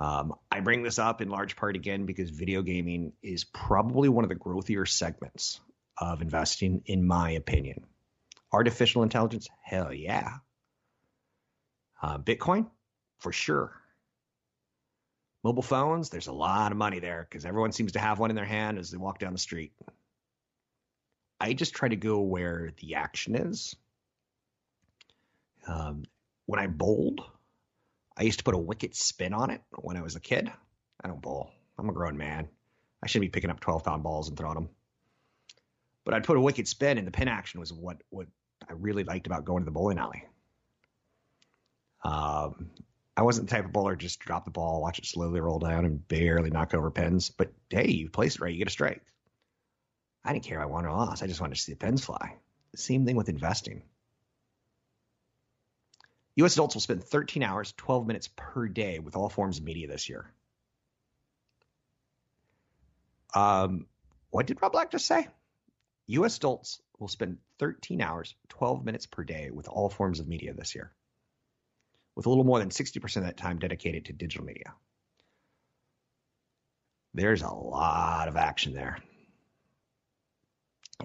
Um, 0.00 0.32
I 0.50 0.60
bring 0.60 0.82
this 0.82 0.98
up 0.98 1.20
in 1.20 1.28
large 1.28 1.56
part 1.56 1.76
again 1.76 2.06
because 2.06 2.30
video 2.30 2.62
gaming 2.62 3.12
is 3.22 3.44
probably 3.44 4.08
one 4.08 4.24
of 4.24 4.30
the 4.30 4.34
growthier 4.34 4.88
segments 4.88 5.60
of 5.98 6.22
investing, 6.22 6.82
in 6.86 7.06
my 7.06 7.32
opinion. 7.32 7.84
Artificial 8.50 9.02
intelligence, 9.02 9.46
hell 9.62 9.92
yeah. 9.92 10.38
Uh, 12.02 12.16
Bitcoin, 12.16 12.70
for 13.18 13.30
sure. 13.30 13.76
Mobile 15.44 15.62
phones, 15.62 16.08
there's 16.08 16.28
a 16.28 16.32
lot 16.32 16.72
of 16.72 16.78
money 16.78 16.98
there 16.98 17.26
because 17.28 17.44
everyone 17.44 17.72
seems 17.72 17.92
to 17.92 17.98
have 17.98 18.18
one 18.18 18.30
in 18.30 18.36
their 18.36 18.46
hand 18.46 18.78
as 18.78 18.90
they 18.90 18.96
walk 18.96 19.18
down 19.18 19.34
the 19.34 19.38
street. 19.38 19.72
I 21.38 21.52
just 21.52 21.74
try 21.74 21.90
to 21.90 21.96
go 21.96 22.20
where 22.20 22.70
the 22.80 22.94
action 22.94 23.34
is. 23.34 23.76
Um, 25.66 26.04
when 26.46 26.58
I 26.58 26.68
bowled, 26.68 27.20
I 28.20 28.24
used 28.24 28.38
to 28.38 28.44
put 28.44 28.54
a 28.54 28.58
wicket 28.58 28.94
spin 28.94 29.32
on 29.32 29.48
it 29.48 29.62
when 29.78 29.96
I 29.96 30.02
was 30.02 30.14
a 30.14 30.20
kid. 30.20 30.52
I 31.02 31.08
don't 31.08 31.22
bowl. 31.22 31.50
I'm 31.78 31.88
a 31.88 31.92
grown 31.94 32.18
man. 32.18 32.50
I 33.02 33.06
shouldn't 33.06 33.32
be 33.32 33.34
picking 33.34 33.48
up 33.48 33.60
12 33.60 33.82
pound 33.82 34.02
balls 34.02 34.28
and 34.28 34.36
throwing 34.36 34.56
them. 34.56 34.68
But 36.04 36.12
I'd 36.12 36.24
put 36.24 36.36
a 36.36 36.40
wicket 36.40 36.68
spin, 36.68 36.98
and 36.98 37.06
the 37.06 37.12
pin 37.12 37.28
action 37.28 37.60
was 37.60 37.72
what 37.72 38.02
what 38.10 38.26
I 38.68 38.74
really 38.74 39.04
liked 39.04 39.26
about 39.26 39.46
going 39.46 39.62
to 39.62 39.64
the 39.64 39.70
bowling 39.70 39.98
alley. 39.98 40.22
Um, 42.04 42.70
I 43.16 43.22
wasn't 43.22 43.48
the 43.48 43.56
type 43.56 43.64
of 43.64 43.72
bowler 43.72 43.96
just 43.96 44.20
drop 44.20 44.44
the 44.44 44.50
ball, 44.50 44.82
watch 44.82 44.98
it 44.98 45.06
slowly 45.06 45.40
roll 45.40 45.58
down, 45.58 45.86
and 45.86 46.06
barely 46.06 46.50
knock 46.50 46.74
over 46.74 46.90
pins. 46.90 47.30
But 47.30 47.52
hey, 47.70 47.90
you 47.90 48.10
place 48.10 48.34
it 48.34 48.42
right, 48.42 48.52
you 48.52 48.58
get 48.58 48.68
a 48.68 48.70
strike. 48.70 49.02
I 50.26 50.34
didn't 50.34 50.44
care 50.44 50.58
if 50.58 50.64
I 50.64 50.66
won 50.66 50.84
or 50.84 50.92
lost. 50.92 51.22
I 51.22 51.26
just 51.26 51.40
wanted 51.40 51.54
to 51.54 51.62
see 51.62 51.72
the 51.72 51.78
pins 51.78 52.04
fly. 52.04 52.36
Same 52.76 53.06
thing 53.06 53.16
with 53.16 53.30
investing. 53.30 53.82
U.S. 56.36 56.54
adults 56.54 56.74
will 56.74 56.80
spend 56.80 57.04
13 57.04 57.42
hours, 57.42 57.74
12 57.76 58.06
minutes 58.06 58.28
per 58.36 58.68
day 58.68 58.98
with 58.98 59.16
all 59.16 59.28
forms 59.28 59.58
of 59.58 59.64
media 59.64 59.88
this 59.88 60.08
year. 60.08 60.32
Um, 63.34 63.86
what 64.30 64.46
did 64.46 64.60
Rob 64.62 64.72
Black 64.72 64.90
just 64.90 65.06
say? 65.06 65.28
U.S. 66.06 66.36
adults 66.38 66.80
will 66.98 67.08
spend 67.08 67.38
13 67.58 68.00
hours, 68.00 68.34
12 68.48 68.84
minutes 68.84 69.06
per 69.06 69.24
day 69.24 69.50
with 69.50 69.68
all 69.68 69.88
forms 69.88 70.20
of 70.20 70.28
media 70.28 70.54
this 70.54 70.74
year, 70.74 70.92
with 72.14 72.26
a 72.26 72.28
little 72.28 72.44
more 72.44 72.58
than 72.58 72.70
60% 72.70 73.16
of 73.16 73.24
that 73.24 73.36
time 73.36 73.58
dedicated 73.58 74.06
to 74.06 74.12
digital 74.12 74.44
media. 74.44 74.74
There's 77.14 77.42
a 77.42 77.50
lot 77.50 78.28
of 78.28 78.36
action 78.36 78.72
there. 78.72 78.98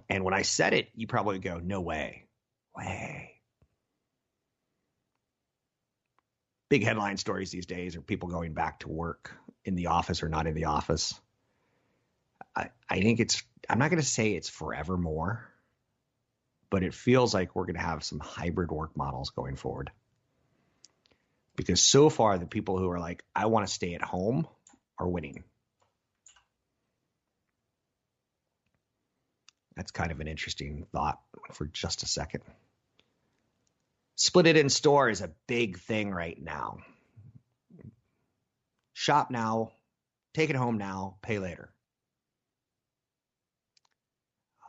And 0.10 0.24
when 0.24 0.34
I 0.34 0.44
said 0.44 0.74
it, 0.74 0.90
you 0.96 1.08
probably 1.08 1.40
go, 1.40 1.60
no 1.60 1.82
way. 1.82 2.26
Way. 2.76 3.35
Big 6.70 6.84
headline 6.84 7.18
stories 7.18 7.52
these 7.52 7.68
days 7.68 7.96
are 7.96 8.02
people 8.02 8.30
going 8.30 8.54
back 8.54 8.80
to 8.80 8.90
work 8.90 9.32
in 9.64 9.76
the 9.76 9.88
office 9.88 10.24
or 10.24 10.30
not 10.30 10.48
in 10.48 10.56
the 10.56 10.66
office. 10.66 11.14
I, 12.56 12.70
I 12.90 13.02
think 13.02 13.20
it's, 13.20 13.44
I'm 13.70 13.80
not 13.80 13.90
going 13.90 14.02
to 14.02 14.08
say 14.08 14.34
it's 14.34 14.50
forever 14.50 14.98
more, 14.98 15.48
but 16.70 16.84
it 16.84 16.94
feels 16.94 17.34
like 17.34 17.56
we're 17.56 17.66
going 17.66 17.76
to 17.76 17.82
have 17.82 18.04
some 18.04 18.20
hybrid 18.20 18.72
work 18.72 18.98
models 18.98 19.30
going 19.30 19.56
forward. 19.56 19.92
Because 21.56 21.82
so 21.82 22.10
far, 22.10 22.38
the 22.38 22.46
people 22.46 22.78
who 22.78 22.90
are 22.90 23.00
like, 23.00 23.24
I 23.36 23.46
want 23.46 23.68
to 23.68 23.74
stay 23.74 23.94
at 23.94 24.02
home 24.02 24.48
are 24.98 25.08
winning. 25.08 25.44
That's 29.76 29.92
kind 29.92 30.12
of 30.12 30.20
an 30.20 30.28
interesting 30.28 30.86
thought 30.92 31.20
for 31.54 31.66
just 31.66 32.04
a 32.04 32.08
second. 32.08 32.44
Split 34.16 34.48
it 34.48 34.58
in 34.58 34.70
store 34.70 35.10
is 35.10 35.22
a 35.22 35.32
big 35.48 35.78
thing 35.80 36.12
right 36.12 36.42
now. 36.42 36.78
Shop 38.94 39.30
now, 39.30 39.72
take 40.34 40.50
it 40.50 40.56
home 40.56 40.78
now, 40.78 41.18
pay 41.22 41.38
later. 41.38 41.74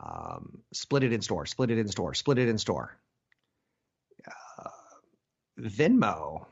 Um, 0.03 0.63
split 0.73 1.03
it 1.03 1.13
in 1.13 1.21
store, 1.21 1.45
split 1.45 1.71
it 1.71 1.77
in 1.77 1.87
store, 1.87 2.13
split 2.13 2.37
it 2.37 2.49
in 2.49 2.57
store. 2.57 2.95
Uh, 4.27 4.69
Venmo 5.59 6.45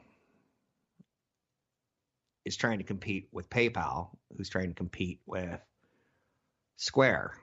is 2.46 2.56
trying 2.56 2.78
to 2.78 2.86
compete 2.86 3.28
with 3.32 3.50
PayPal, 3.50 4.10
who's 4.36 4.50
trying 4.50 4.70
to 4.70 4.74
compete 4.74 5.20
with 5.26 5.60
Square 6.78 7.34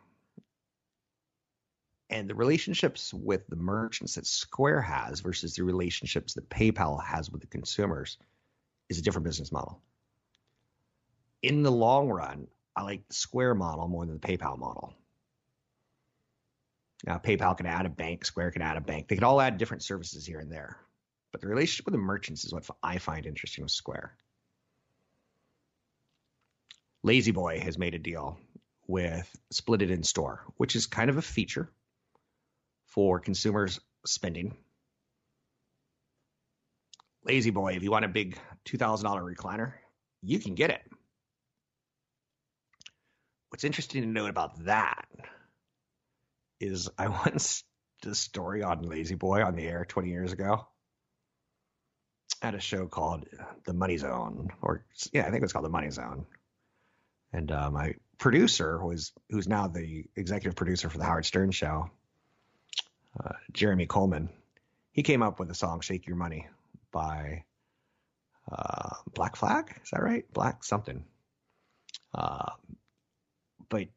and 2.13 2.29
the 2.29 2.35
relationships 2.35 3.13
with 3.15 3.47
the 3.49 3.57
merchants 3.57 4.17
that 4.17 4.27
Square 4.27 4.83
has 4.83 5.21
versus 5.21 5.55
the 5.55 5.65
relationships 5.65 6.35
that 6.35 6.49
PayPal 6.51 7.03
has 7.03 7.31
with 7.31 7.41
the 7.41 7.47
consumers 7.47 8.19
is 8.91 8.99
a 8.99 9.03
different 9.03 9.25
business 9.25 9.51
model. 9.51 9.81
In 11.43 11.63
the 11.63 11.73
long 11.73 12.11
run, 12.11 12.49
I 12.77 12.83
like 12.83 13.09
the 13.09 13.15
Square 13.15 13.55
model 13.55 13.89
more 13.89 14.05
than 14.05 14.21
the 14.21 14.27
PayPal 14.29 14.59
model. 14.59 14.93
Now, 17.07 17.17
PayPal 17.17 17.57
can 17.57 17.67
add 17.67 17.87
a 17.87 17.91
bank, 17.91 18.27
Square 18.27 18.53
can 18.53 18.63
add 18.63 18.77
a 18.77 18.83
bank. 18.83 19.09
They 19.09 19.17
can 19.17 19.25
all 19.25 19.41
add 19.41 19.57
different 19.57 19.83
services 19.83 20.27
here 20.27 20.39
and 20.39 20.53
there. 20.53 20.77
But 21.33 21.41
the 21.41 21.49
relationship 21.49 21.87
with 21.87 21.95
the 21.95 21.99
merchants 21.99 22.45
is 22.45 22.53
what 22.53 22.69
I 22.83 22.99
find 22.99 23.25
interesting 23.25 23.65
with 23.65 23.73
Square. 23.73 24.15
La-Z-Boy 27.03 27.61
has 27.61 27.79
made 27.79 27.95
a 27.95 27.99
deal 27.99 28.39
with 28.87 29.29
Split 29.51 29.83
It 29.83 29.91
in 29.91 30.03
Store, 30.03 30.45
which 30.59 30.77
is 30.77 30.87
kind 30.87 31.09
of 31.09 31.17
a 31.17 31.23
feature 31.23 31.73
for 32.93 33.21
consumers 33.21 33.81
spending. 34.05 34.55
La-Z-Boy, 37.25 37.75
if 37.75 37.83
you 37.83 37.91
want 37.91 38.05
a 38.05 38.09
big 38.09 38.39
$2,000 38.67 39.03
recliner, 39.03 39.73
you 40.23 40.39
can 40.39 40.55
get 40.55 40.71
it. 40.71 40.83
What's 43.49 43.65
interesting 43.65 44.03
to 44.03 44.09
note 44.09 44.31
about 44.31 44.65
that 44.65 45.07
is 46.61 46.91
I 46.99 47.09
once 47.27 47.65
did 48.03 48.13
a 48.13 48.15
story 48.15 48.63
on 48.63 48.83
La-Z-Boy 48.83 49.43
on 49.43 49.57
the 49.57 49.67
air 49.67 49.85
20 49.85 50.11
years 50.11 50.33
ago 50.33 50.67
at 52.43 52.55
a 52.55 52.61
show 52.61 52.87
called 52.87 53.27
The 53.65 53.73
Money 53.73 53.97
Zone, 53.97 54.49
or 54.61 54.85
yeah, 55.13 55.23
I 55.23 55.25
think 55.27 55.37
it 55.37 55.43
was 55.43 55.53
called 55.53 55.65
The 55.65 55.71
Money 55.71 55.91
Zone. 55.91 56.27
And 57.33 57.51
uh, 57.51 57.71
my 57.71 57.95
producer 58.19 58.85
was 58.85 59.13
who's 59.31 59.49
now 59.49 59.69
the 59.69 60.05
executive 60.17 60.57
producer 60.57 60.91
for 60.91 60.99
the 60.99 61.05
Howard 61.05 61.25
Stern 61.25 61.53
show 61.53 61.89
uh, 63.19 63.33
Jeremy 63.53 63.87
Coleman, 63.87 64.31
he 64.93 65.03
came 65.03 65.23
up 65.23 65.39
with 65.39 65.49
the 65.49 65.55
song 65.55 65.81
"Shake 65.81 66.07
Your 66.07 66.17
Money" 66.17 66.49
by 66.93 67.45
uh, 68.51 68.97
Black 69.15 69.37
Flag. 69.37 69.75
Is 69.83 69.91
that 69.91 70.03
right? 70.03 70.25
Black 70.33 70.65
something. 70.65 71.05
Uh, 72.15 72.53
but 73.69 73.89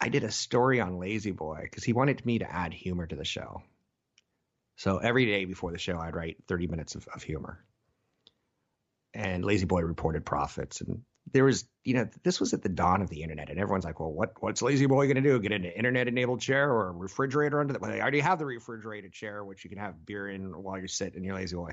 I 0.00 0.08
did 0.08 0.24
a 0.24 0.30
story 0.30 0.80
on 0.80 0.98
La-Z-Boy 0.98 1.60
because 1.62 1.84
he 1.84 1.92
wanted 1.92 2.24
me 2.24 2.38
to 2.38 2.50
add 2.50 2.72
humor 2.72 3.06
to 3.06 3.16
the 3.16 3.24
show. 3.24 3.62
So 4.76 4.98
every 4.98 5.24
day 5.26 5.46
before 5.46 5.72
the 5.72 5.78
show, 5.78 5.98
I'd 5.98 6.14
write 6.14 6.36
30 6.46 6.66
minutes 6.68 6.94
of, 6.94 7.08
of 7.08 7.22
humor. 7.22 7.64
And 9.14 9.44
La-Z-Boy 9.44 9.80
reported 9.80 10.26
profits 10.26 10.82
and 10.82 11.02
there 11.32 11.44
was, 11.44 11.66
you 11.84 11.94
know, 11.94 12.08
this 12.22 12.40
was 12.40 12.54
at 12.54 12.62
the 12.62 12.68
dawn 12.68 13.02
of 13.02 13.10
the 13.10 13.22
internet, 13.22 13.50
and 13.50 13.58
everyone's 13.58 13.84
like, 13.84 14.00
well, 14.00 14.12
what 14.12 14.34
what's 14.40 14.62
La-Z-Boy 14.62 15.06
going 15.06 15.16
to 15.16 15.22
do? 15.22 15.40
Get 15.40 15.52
an 15.52 15.64
internet 15.64 16.08
enabled 16.08 16.40
chair 16.40 16.70
or 16.70 16.88
a 16.88 16.92
refrigerator 16.92 17.60
under 17.60 17.72
the? 17.72 17.78
Well, 17.78 17.90
they 17.90 18.00
already 18.00 18.20
have 18.20 18.38
the 18.38 18.46
refrigerated 18.46 19.12
chair, 19.12 19.44
which 19.44 19.64
you 19.64 19.70
can 19.70 19.78
have 19.78 20.06
beer 20.06 20.28
in 20.28 20.62
while 20.62 20.78
you 20.78 20.88
sit 20.88 21.14
in 21.14 21.24
your 21.24 21.34
La-Z-Boy. 21.34 21.72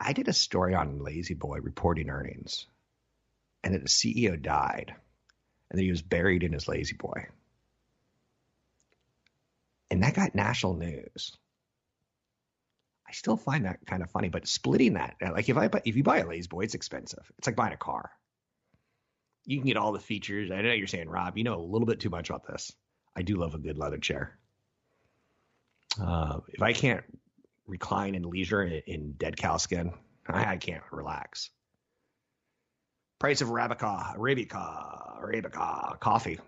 I 0.00 0.12
did 0.12 0.28
a 0.28 0.32
story 0.32 0.74
on 0.74 0.98
La-Z-Boy 0.98 1.60
reporting 1.60 2.10
earnings, 2.10 2.66
and 3.62 3.74
that 3.74 3.82
the 3.82 3.88
CEO 3.88 4.40
died, 4.40 4.94
and 5.70 5.78
that 5.78 5.82
he 5.82 5.90
was 5.90 6.02
buried 6.02 6.42
in 6.42 6.52
his 6.52 6.68
La-Z-Boy. 6.68 7.26
and 9.94 10.02
that 10.02 10.14
got 10.14 10.34
national 10.34 10.74
news. 10.74 11.36
Still 13.14 13.36
find 13.36 13.64
that 13.64 13.86
kind 13.86 14.02
of 14.02 14.10
funny, 14.10 14.28
but 14.28 14.46
splitting 14.46 14.94
that, 14.94 15.16
like 15.20 15.48
if 15.48 15.56
I 15.56 15.70
if 15.84 15.96
you 15.96 16.02
buy 16.02 16.18
a 16.18 16.26
La-Z-Boy, 16.26 16.62
it's 16.62 16.74
expensive. 16.74 17.30
It's 17.38 17.46
like 17.46 17.56
buying 17.56 17.72
a 17.72 17.76
car. 17.78 18.10
You 19.46 19.58
can 19.58 19.66
get 19.66 19.76
all 19.76 19.92
the 19.92 20.00
features. 20.00 20.50
I 20.50 20.62
know 20.62 20.72
you're 20.72 20.86
saying, 20.86 21.08
Rob, 21.08 21.36
you 21.36 21.44
know 21.44 21.58
a 21.58 21.60
little 21.60 21.86
bit 21.86 22.00
too 22.00 22.10
much 22.10 22.30
about 22.30 22.46
this. 22.46 22.72
I 23.14 23.22
do 23.22 23.36
love 23.36 23.54
a 23.54 23.58
good 23.58 23.78
leather 23.78 23.98
chair. 23.98 24.38
Uh, 26.00 26.40
if 26.48 26.62
I 26.62 26.72
can't 26.72 27.04
recline 27.66 28.14
in 28.14 28.22
leisure 28.22 28.62
in, 28.62 28.82
in 28.86 29.12
dead 29.12 29.36
cow 29.36 29.58
skin, 29.58 29.92
I, 30.26 30.52
I 30.52 30.56
can't 30.56 30.82
relax. 30.90 31.50
Price 33.18 33.40
of 33.40 33.48
Arabica, 33.48 34.16
Arabica, 34.16 35.22
Arabica 35.22 36.00
coffee 36.00 36.38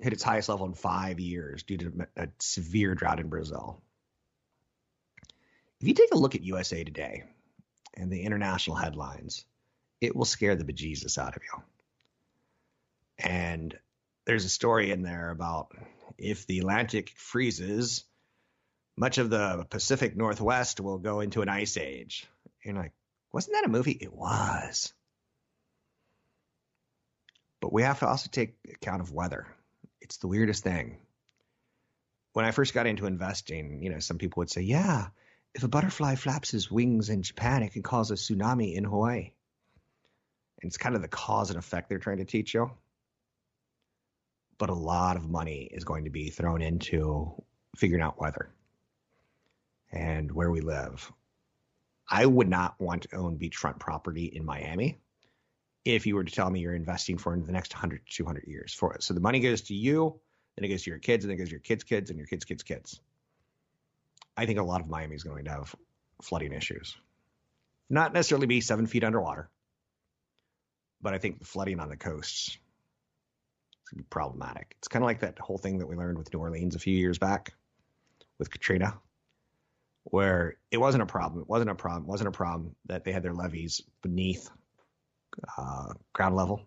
hit 0.00 0.12
its 0.12 0.22
highest 0.22 0.48
level 0.48 0.66
in 0.66 0.74
five 0.74 1.20
years 1.20 1.62
due 1.62 1.76
to 1.76 2.06
a 2.16 2.28
severe 2.38 2.94
drought 2.94 3.20
in 3.20 3.28
Brazil. 3.28 3.82
If 5.80 5.86
you 5.86 5.94
take 5.94 6.12
a 6.12 6.18
look 6.18 6.34
at 6.34 6.42
USA 6.42 6.82
Today 6.82 7.22
and 7.94 8.10
the 8.10 8.22
international 8.22 8.76
headlines, 8.76 9.44
it 10.00 10.16
will 10.16 10.24
scare 10.24 10.56
the 10.56 10.64
bejesus 10.64 11.18
out 11.18 11.36
of 11.36 11.42
you. 11.42 11.62
And 13.18 13.76
there's 14.26 14.44
a 14.44 14.50
story 14.50 14.90
in 14.90 15.02
there 15.02 15.30
about 15.30 15.72
if 16.16 16.46
the 16.46 16.58
Atlantic 16.58 17.10
freezes, 17.16 18.04
much 18.96 19.18
of 19.18 19.30
the 19.30 19.66
Pacific 19.70 20.16
Northwest 20.16 20.80
will 20.80 20.98
go 20.98 21.20
into 21.20 21.42
an 21.42 21.48
ice 21.48 21.76
age. 21.76 22.26
You're 22.64 22.74
like, 22.74 22.92
wasn't 23.32 23.54
that 23.54 23.64
a 23.64 23.70
movie? 23.70 23.92
It 23.92 24.12
was. 24.12 24.92
But 27.60 27.72
we 27.72 27.82
have 27.82 28.00
to 28.00 28.08
also 28.08 28.28
take 28.30 28.56
account 28.72 29.00
of 29.00 29.12
weather. 29.12 29.46
It's 30.00 30.16
the 30.16 30.28
weirdest 30.28 30.64
thing. 30.64 30.98
When 32.32 32.44
I 32.44 32.50
first 32.50 32.74
got 32.74 32.86
into 32.86 33.06
investing, 33.06 33.82
you 33.82 33.90
know, 33.90 34.00
some 34.00 34.18
people 34.18 34.40
would 34.40 34.50
say, 34.50 34.62
yeah, 34.62 35.08
if 35.54 35.64
a 35.64 35.68
butterfly 35.68 36.14
flaps 36.14 36.50
his 36.50 36.70
wings 36.70 37.08
in 37.08 37.22
Japan, 37.22 37.62
it 37.62 37.72
can 37.72 37.82
cause 37.82 38.10
a 38.10 38.14
tsunami 38.14 38.74
in 38.74 38.84
Hawaii. 38.84 39.32
And 40.60 40.68
it's 40.68 40.76
kind 40.76 40.94
of 40.94 41.02
the 41.02 41.08
cause 41.08 41.50
and 41.50 41.58
effect 41.58 41.88
they're 41.88 41.98
trying 41.98 42.18
to 42.18 42.24
teach 42.24 42.54
you. 42.54 42.70
But 44.58 44.70
a 44.70 44.74
lot 44.74 45.16
of 45.16 45.28
money 45.28 45.68
is 45.70 45.84
going 45.84 46.04
to 46.04 46.10
be 46.10 46.30
thrown 46.30 46.62
into 46.62 47.32
figuring 47.76 48.02
out 48.02 48.20
weather 48.20 48.50
and 49.92 50.30
where 50.32 50.50
we 50.50 50.60
live. 50.60 51.10
I 52.10 52.26
would 52.26 52.48
not 52.48 52.80
want 52.80 53.02
to 53.02 53.16
own 53.16 53.38
beachfront 53.38 53.78
property 53.78 54.24
in 54.24 54.44
Miami 54.44 54.98
if 55.84 56.06
you 56.06 56.16
were 56.16 56.24
to 56.24 56.32
tell 56.32 56.50
me 56.50 56.60
you're 56.60 56.74
investing 56.74 57.18
for 57.18 57.36
the 57.36 57.52
next 57.52 57.72
100 57.72 58.06
to 58.06 58.12
200 58.12 58.44
years 58.46 58.74
for 58.74 58.94
it. 58.94 59.02
So 59.02 59.14
the 59.14 59.20
money 59.20 59.40
goes 59.40 59.62
to 59.62 59.74
you, 59.74 60.20
then 60.56 60.64
it 60.64 60.68
goes 60.68 60.82
to 60.82 60.90
your 60.90 60.98
kids, 60.98 61.24
and 61.24 61.30
then 61.30 61.36
it 61.36 61.38
goes 61.38 61.48
to 61.48 61.52
your 61.52 61.60
kids' 61.60 61.84
kids 61.84 62.10
and 62.10 62.18
your 62.18 62.26
kids' 62.26 62.44
kids' 62.44 62.62
kids. 62.62 63.00
I 64.38 64.46
think 64.46 64.60
a 64.60 64.62
lot 64.62 64.80
of 64.80 64.88
Miami 64.88 65.16
is 65.16 65.24
going 65.24 65.46
to 65.46 65.50
have 65.50 65.74
flooding 66.22 66.52
issues. 66.52 66.96
Not 67.90 68.12
necessarily 68.12 68.46
be 68.46 68.60
seven 68.60 68.86
feet 68.86 69.02
underwater, 69.02 69.50
but 71.02 71.12
I 71.12 71.18
think 71.18 71.40
the 71.40 71.44
flooding 71.44 71.80
on 71.80 71.88
the 71.88 71.96
coasts 71.96 72.50
is 72.50 72.58
going 73.90 73.98
to 73.98 74.04
be 74.04 74.08
problematic. 74.08 74.76
It's 74.78 74.86
kind 74.86 75.02
of 75.02 75.08
like 75.08 75.20
that 75.20 75.40
whole 75.40 75.58
thing 75.58 75.78
that 75.78 75.88
we 75.88 75.96
learned 75.96 76.18
with 76.18 76.32
New 76.32 76.38
Orleans 76.38 76.76
a 76.76 76.78
few 76.78 76.96
years 76.96 77.18
back 77.18 77.52
with 78.38 78.48
Katrina, 78.48 78.94
where 80.04 80.54
it 80.70 80.78
wasn't 80.78 81.02
a 81.02 81.06
problem. 81.06 81.40
It 81.42 81.48
wasn't 81.48 81.70
a 81.70 81.74
problem. 81.74 82.04
It 82.04 82.08
wasn't 82.08 82.28
a 82.28 82.38
problem 82.38 82.76
that 82.86 83.02
they 83.02 83.10
had 83.10 83.24
their 83.24 83.34
levees 83.34 83.82
beneath 84.02 84.48
uh, 85.56 85.94
ground 86.12 86.36
level. 86.36 86.64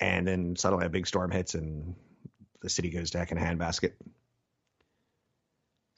And 0.00 0.26
then 0.26 0.56
suddenly 0.56 0.86
a 0.86 0.88
big 0.88 1.06
storm 1.06 1.30
hits 1.30 1.54
and 1.54 1.96
the 2.62 2.70
city 2.70 2.88
goes 2.88 3.10
to 3.10 3.18
heck 3.18 3.30
in 3.30 3.36
a 3.36 3.42
handbasket. 3.42 3.92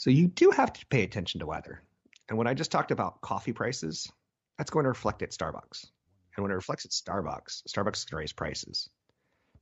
So 0.03 0.11
you 0.11 0.27
do 0.27 0.51
have 0.51 0.73
to 0.73 0.87
pay 0.87 1.05
attention 1.05 1.39
to 1.39 1.47
weather. 1.47 1.81
And 2.29 2.37
when 2.37 2.49
I 2.49 2.55
just 2.55 2.73
talked 2.73 2.91
about 2.91 3.21
coffee 3.21 3.53
prices, 3.53 4.11
that's 4.59 4.73
going 4.73 4.83
to 4.83 4.89
reflect 4.89 5.23
at 5.23 5.31
Starbucks. 5.31 5.87
And 6.35 6.43
when 6.43 6.51
it 6.51 6.57
reflects 6.57 6.85
at 6.85 6.91
Starbucks, 6.91 7.63
Starbucks 7.69 7.99
is 7.99 8.05
going 8.07 8.17
to 8.17 8.17
raise 8.17 8.33
prices. 8.33 8.91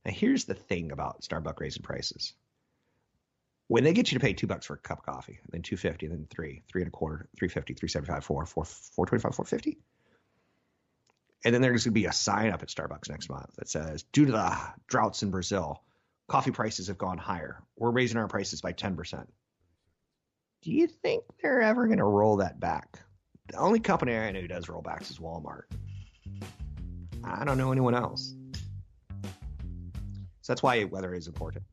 Now 0.03 0.13
here's 0.13 0.45
the 0.45 0.55
thing 0.55 0.91
about 0.91 1.21
Starbucks 1.21 1.59
raising 1.59 1.83
prices. 1.83 2.33
When 3.67 3.83
they 3.83 3.93
get 3.93 4.11
you 4.11 4.17
to 4.17 4.25
pay 4.25 4.33
two 4.33 4.47
bucks 4.47 4.65
for 4.65 4.73
a 4.73 4.79
cup 4.79 4.97
of 4.97 5.05
coffee, 5.05 5.41
then 5.51 5.61
two 5.61 5.77
fifty, 5.77 6.07
then 6.07 6.25
three, 6.27 6.63
three 6.67 6.81
and 6.81 6.87
a 6.87 6.91
quarter, 6.91 7.29
three 7.37 7.47
fifty, 7.47 7.75
three 7.75 7.89
seventy 7.89 8.11
five, 8.11 8.25
four, 8.25 8.43
four, 8.47 8.65
four 8.65 9.05
twenty 9.05 9.21
five, 9.21 9.35
four 9.35 9.45
fifty. 9.45 9.77
And 11.45 11.53
then 11.53 11.61
there's 11.61 11.83
going 11.83 11.93
to 11.93 11.99
be 11.99 12.07
a 12.07 12.11
sign 12.11 12.51
up 12.51 12.63
at 12.63 12.69
Starbucks 12.69 13.11
next 13.11 13.29
month 13.29 13.53
that 13.57 13.69
says, 13.69 14.05
due 14.11 14.25
to 14.25 14.31
the 14.31 14.57
droughts 14.87 15.21
in 15.21 15.29
Brazil, 15.29 15.83
coffee 16.27 16.49
prices 16.49 16.87
have 16.87 16.97
gone 16.97 17.19
higher. 17.19 17.61
We're 17.77 17.91
raising 17.91 18.17
our 18.17 18.27
prices 18.27 18.61
by 18.61 18.73
10% 18.73 19.27
do 20.61 20.71
you 20.71 20.87
think 20.87 21.23
they're 21.41 21.61
ever 21.61 21.87
going 21.87 21.97
to 21.97 22.05
roll 22.05 22.37
that 22.37 22.59
back? 22.59 22.99
The 23.47 23.57
only 23.57 23.79
company 23.79 24.15
I 24.15 24.31
know 24.31 24.41
who 24.41 24.47
does 24.47 24.67
rollbacks 24.67 25.09
is 25.09 25.17
Walmart. 25.17 25.63
I 27.23 27.43
don't 27.43 27.57
know 27.57 27.71
anyone 27.71 27.95
else. 27.95 28.35
So 30.41 30.53
that's 30.53 30.63
why 30.63 30.83
weather 30.83 31.13
is 31.13 31.27
important. 31.27 31.65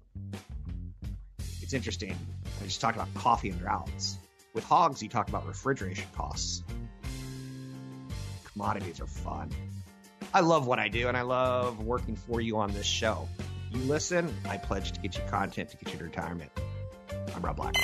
It's 1.60 1.74
interesting. 1.74 2.16
I 2.60 2.64
just 2.64 2.80
talked 2.80 2.96
about 2.96 3.12
coffee 3.14 3.50
and 3.50 3.58
droughts. 3.60 4.18
With 4.54 4.64
hogs, 4.64 5.02
you 5.02 5.08
talk 5.08 5.28
about 5.28 5.46
refrigeration 5.46 6.06
costs. 6.16 6.62
Commodities 8.52 9.00
are 9.00 9.06
fun. 9.06 9.50
I 10.32 10.40
love 10.40 10.66
what 10.66 10.78
I 10.78 10.88
do, 10.88 11.08
and 11.08 11.16
I 11.16 11.22
love 11.22 11.84
working 11.84 12.16
for 12.16 12.40
you 12.40 12.56
on 12.56 12.72
this 12.72 12.86
show. 12.86 13.28
You 13.70 13.80
listen, 13.80 14.34
I 14.46 14.56
pledge 14.56 14.92
to 14.92 15.00
get 15.00 15.16
you 15.16 15.22
content 15.28 15.70
to 15.70 15.76
get 15.76 15.92
you 15.92 15.98
to 15.98 16.04
retirement. 16.04 16.50
I'm 17.34 17.42
Rob 17.42 17.56
Black. 17.56 17.74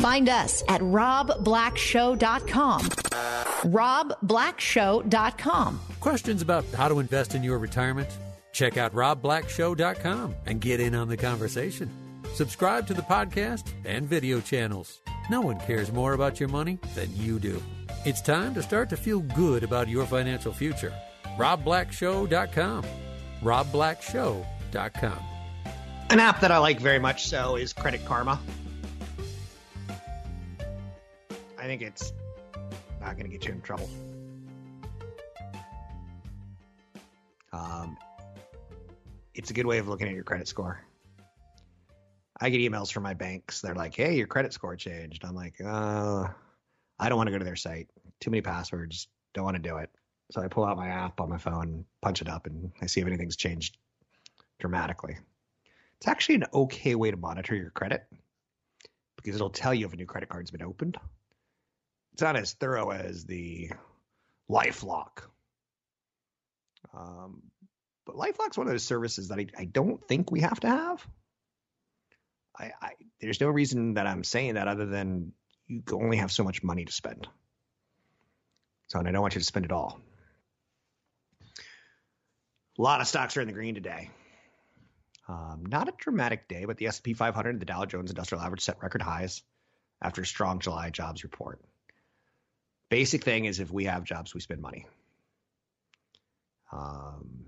Find 0.00 0.28
us 0.28 0.62
at 0.68 0.80
robblackshow.com. 0.80 2.80
robblackshow.com. 2.82 5.80
Questions 6.00 6.42
about 6.42 6.64
how 6.76 6.88
to 6.88 6.98
invest 6.98 7.34
in 7.34 7.42
your 7.42 7.58
retirement? 7.58 8.08
Check 8.52 8.76
out 8.76 8.94
robblackshow.com 8.94 10.34
and 10.46 10.60
get 10.60 10.80
in 10.80 10.94
on 10.94 11.08
the 11.08 11.16
conversation. 11.16 11.90
Subscribe 12.34 12.86
to 12.86 12.94
the 12.94 13.02
podcast 13.02 13.72
and 13.84 14.08
video 14.08 14.40
channels. 14.40 15.00
No 15.30 15.40
one 15.40 15.58
cares 15.60 15.92
more 15.92 16.12
about 16.12 16.38
your 16.38 16.48
money 16.48 16.78
than 16.94 17.14
you 17.16 17.38
do. 17.38 17.62
It's 18.04 18.20
time 18.20 18.54
to 18.54 18.62
start 18.62 18.90
to 18.90 18.96
feel 18.96 19.20
good 19.20 19.64
about 19.64 19.88
your 19.88 20.04
financial 20.06 20.52
future. 20.52 20.92
robblackshow.com. 21.38 22.84
robblackshow.com. 23.42 25.18
An 26.10 26.20
app 26.20 26.40
that 26.40 26.52
I 26.52 26.58
like 26.58 26.80
very 26.80 26.98
much 26.98 27.26
so 27.26 27.56
is 27.56 27.72
Credit 27.72 28.04
Karma. 28.04 28.38
I 31.64 31.66
think 31.66 31.80
it's 31.80 32.12
not 33.00 33.16
going 33.16 33.24
to 33.24 33.30
get 33.30 33.46
you 33.46 33.54
in 33.54 33.62
trouble. 33.62 33.88
Um, 37.54 37.96
it's 39.32 39.48
a 39.48 39.54
good 39.54 39.64
way 39.64 39.78
of 39.78 39.88
looking 39.88 40.06
at 40.06 40.12
your 40.12 40.24
credit 40.24 40.46
score. 40.46 40.84
I 42.38 42.50
get 42.50 42.60
emails 42.60 42.92
from 42.92 43.02
my 43.02 43.14
banks. 43.14 43.62
They're 43.62 43.74
like, 43.74 43.96
"Hey, 43.96 44.14
your 44.14 44.26
credit 44.26 44.52
score 44.52 44.76
changed." 44.76 45.24
I'm 45.24 45.34
like, 45.34 45.54
"Uh, 45.58 46.28
I 46.98 47.08
don't 47.08 47.16
want 47.16 47.28
to 47.28 47.32
go 47.32 47.38
to 47.38 47.46
their 47.46 47.56
site. 47.56 47.88
Too 48.20 48.30
many 48.30 48.42
passwords. 48.42 49.08
Don't 49.32 49.44
want 49.44 49.56
to 49.56 49.62
do 49.62 49.78
it." 49.78 49.88
So 50.32 50.42
I 50.42 50.48
pull 50.48 50.66
out 50.66 50.76
my 50.76 50.88
app 50.88 51.18
on 51.18 51.30
my 51.30 51.38
phone, 51.38 51.86
punch 52.02 52.20
it 52.20 52.28
up, 52.28 52.44
and 52.44 52.72
I 52.82 52.86
see 52.86 53.00
if 53.00 53.06
anything's 53.06 53.36
changed 53.36 53.78
dramatically. 54.58 55.16
It's 55.96 56.08
actually 56.08 56.34
an 56.34 56.44
okay 56.52 56.94
way 56.94 57.10
to 57.10 57.16
monitor 57.16 57.56
your 57.56 57.70
credit 57.70 58.06
because 59.16 59.34
it'll 59.34 59.48
tell 59.48 59.72
you 59.72 59.86
if 59.86 59.94
a 59.94 59.96
new 59.96 60.04
credit 60.04 60.28
card's 60.28 60.50
been 60.50 60.60
opened 60.60 60.98
it's 62.14 62.22
not 62.22 62.36
as 62.36 62.52
thorough 62.52 62.90
as 62.90 63.24
the 63.24 63.72
LifeLock. 64.48 65.22
Um, 66.96 67.42
but 68.06 68.14
LifeLock's 68.14 68.56
one 68.56 68.68
of 68.68 68.72
those 68.72 68.84
services 68.84 69.28
that 69.28 69.38
I, 69.38 69.46
I 69.58 69.64
don't 69.64 70.02
think 70.06 70.30
we 70.30 70.40
have 70.40 70.60
to 70.60 70.68
have. 70.68 71.06
I, 72.56 72.70
I 72.80 72.90
there's 73.20 73.40
no 73.40 73.48
reason 73.48 73.94
that 73.94 74.06
I'm 74.06 74.22
saying 74.22 74.54
that 74.54 74.68
other 74.68 74.86
than 74.86 75.32
you 75.66 75.82
only 75.92 76.18
have 76.18 76.30
so 76.30 76.44
much 76.44 76.62
money 76.62 76.84
to 76.84 76.92
spend. 76.92 77.26
So, 78.86 79.00
and 79.00 79.08
I 79.08 79.12
don't 79.12 79.22
want 79.22 79.34
you 79.34 79.40
to 79.40 79.46
spend 79.46 79.64
it 79.64 79.72
all. 79.72 80.00
A 82.78 82.82
lot 82.82 83.00
of 83.00 83.08
stocks 83.08 83.36
are 83.36 83.40
in 83.40 83.48
the 83.48 83.52
green 83.52 83.74
today. 83.74 84.10
Um, 85.28 85.64
not 85.66 85.88
a 85.88 85.94
dramatic 85.98 86.48
day, 86.48 86.64
but 86.64 86.76
the 86.76 86.86
S&P 86.86 87.14
500 87.14 87.50
and 87.50 87.60
the 87.60 87.66
Dow 87.66 87.86
Jones 87.86 88.10
Industrial 88.10 88.44
Average 88.44 88.62
set 88.62 88.82
record 88.82 89.02
highs 89.02 89.42
after 90.02 90.22
a 90.22 90.26
strong 90.26 90.60
July 90.60 90.90
jobs 90.90 91.24
report. 91.24 91.60
Basic 92.90 93.24
thing 93.24 93.46
is 93.46 93.60
if 93.60 93.70
we 93.70 93.84
have 93.84 94.04
jobs, 94.04 94.34
we 94.34 94.40
spend 94.40 94.60
money. 94.60 94.86
Um, 96.72 97.46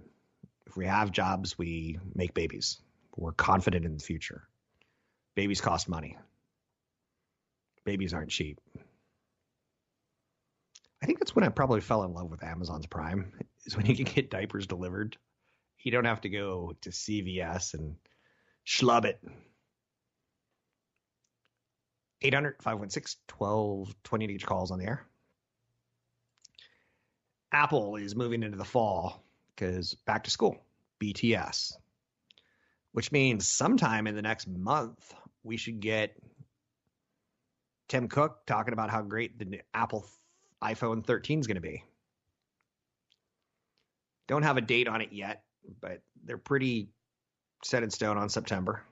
if 0.66 0.76
we 0.76 0.86
have 0.86 1.12
jobs, 1.12 1.58
we 1.58 1.98
make 2.14 2.34
babies. 2.34 2.80
We're 3.16 3.32
confident 3.32 3.84
in 3.84 3.96
the 3.96 4.02
future. 4.02 4.48
Babies 5.34 5.60
cost 5.60 5.88
money. 5.88 6.16
Babies 7.84 8.12
aren't 8.12 8.30
cheap. 8.30 8.60
I 11.02 11.06
think 11.06 11.18
that's 11.18 11.34
when 11.36 11.44
I 11.44 11.48
probably 11.50 11.80
fell 11.80 12.02
in 12.04 12.14
love 12.14 12.30
with 12.30 12.42
Amazon's 12.42 12.86
Prime, 12.86 13.32
is 13.66 13.76
when 13.76 13.86
you 13.86 13.96
can 13.96 14.04
get 14.04 14.30
diapers 14.30 14.66
delivered. 14.66 15.16
You 15.82 15.92
don't 15.92 16.04
have 16.04 16.22
to 16.22 16.28
go 16.28 16.74
to 16.80 16.90
CVS 16.90 17.74
and 17.74 17.96
schlub 18.66 19.04
it. 19.04 19.20
800 22.22 22.56
516 22.62 23.20
1220 23.36 24.26
to 24.26 24.32
get 24.32 24.46
calls 24.46 24.70
on 24.70 24.78
the 24.78 24.86
air. 24.86 25.06
Apple 27.52 27.96
is 27.96 28.14
moving 28.14 28.42
into 28.42 28.56
the 28.56 28.64
fall 28.64 29.22
because 29.54 29.94
back 30.06 30.24
to 30.24 30.30
school, 30.30 30.58
BTS, 31.00 31.72
which 32.92 33.12
means 33.12 33.46
sometime 33.46 34.06
in 34.06 34.14
the 34.14 34.22
next 34.22 34.48
month, 34.48 35.14
we 35.42 35.56
should 35.56 35.80
get 35.80 36.16
Tim 37.88 38.08
Cook 38.08 38.44
talking 38.46 38.72
about 38.72 38.90
how 38.90 39.02
great 39.02 39.38
the 39.38 39.60
Apple 39.72 40.06
iPhone 40.62 41.06
13 41.06 41.40
is 41.40 41.46
going 41.46 41.56
to 41.56 41.60
be. 41.60 41.84
Don't 44.26 44.42
have 44.42 44.56
a 44.56 44.60
date 44.60 44.88
on 44.88 45.00
it 45.00 45.12
yet, 45.12 45.44
but 45.80 46.02
they're 46.24 46.38
pretty 46.38 46.88
set 47.62 47.82
in 47.82 47.90
stone 47.90 48.18
on 48.18 48.28
September. 48.28 48.82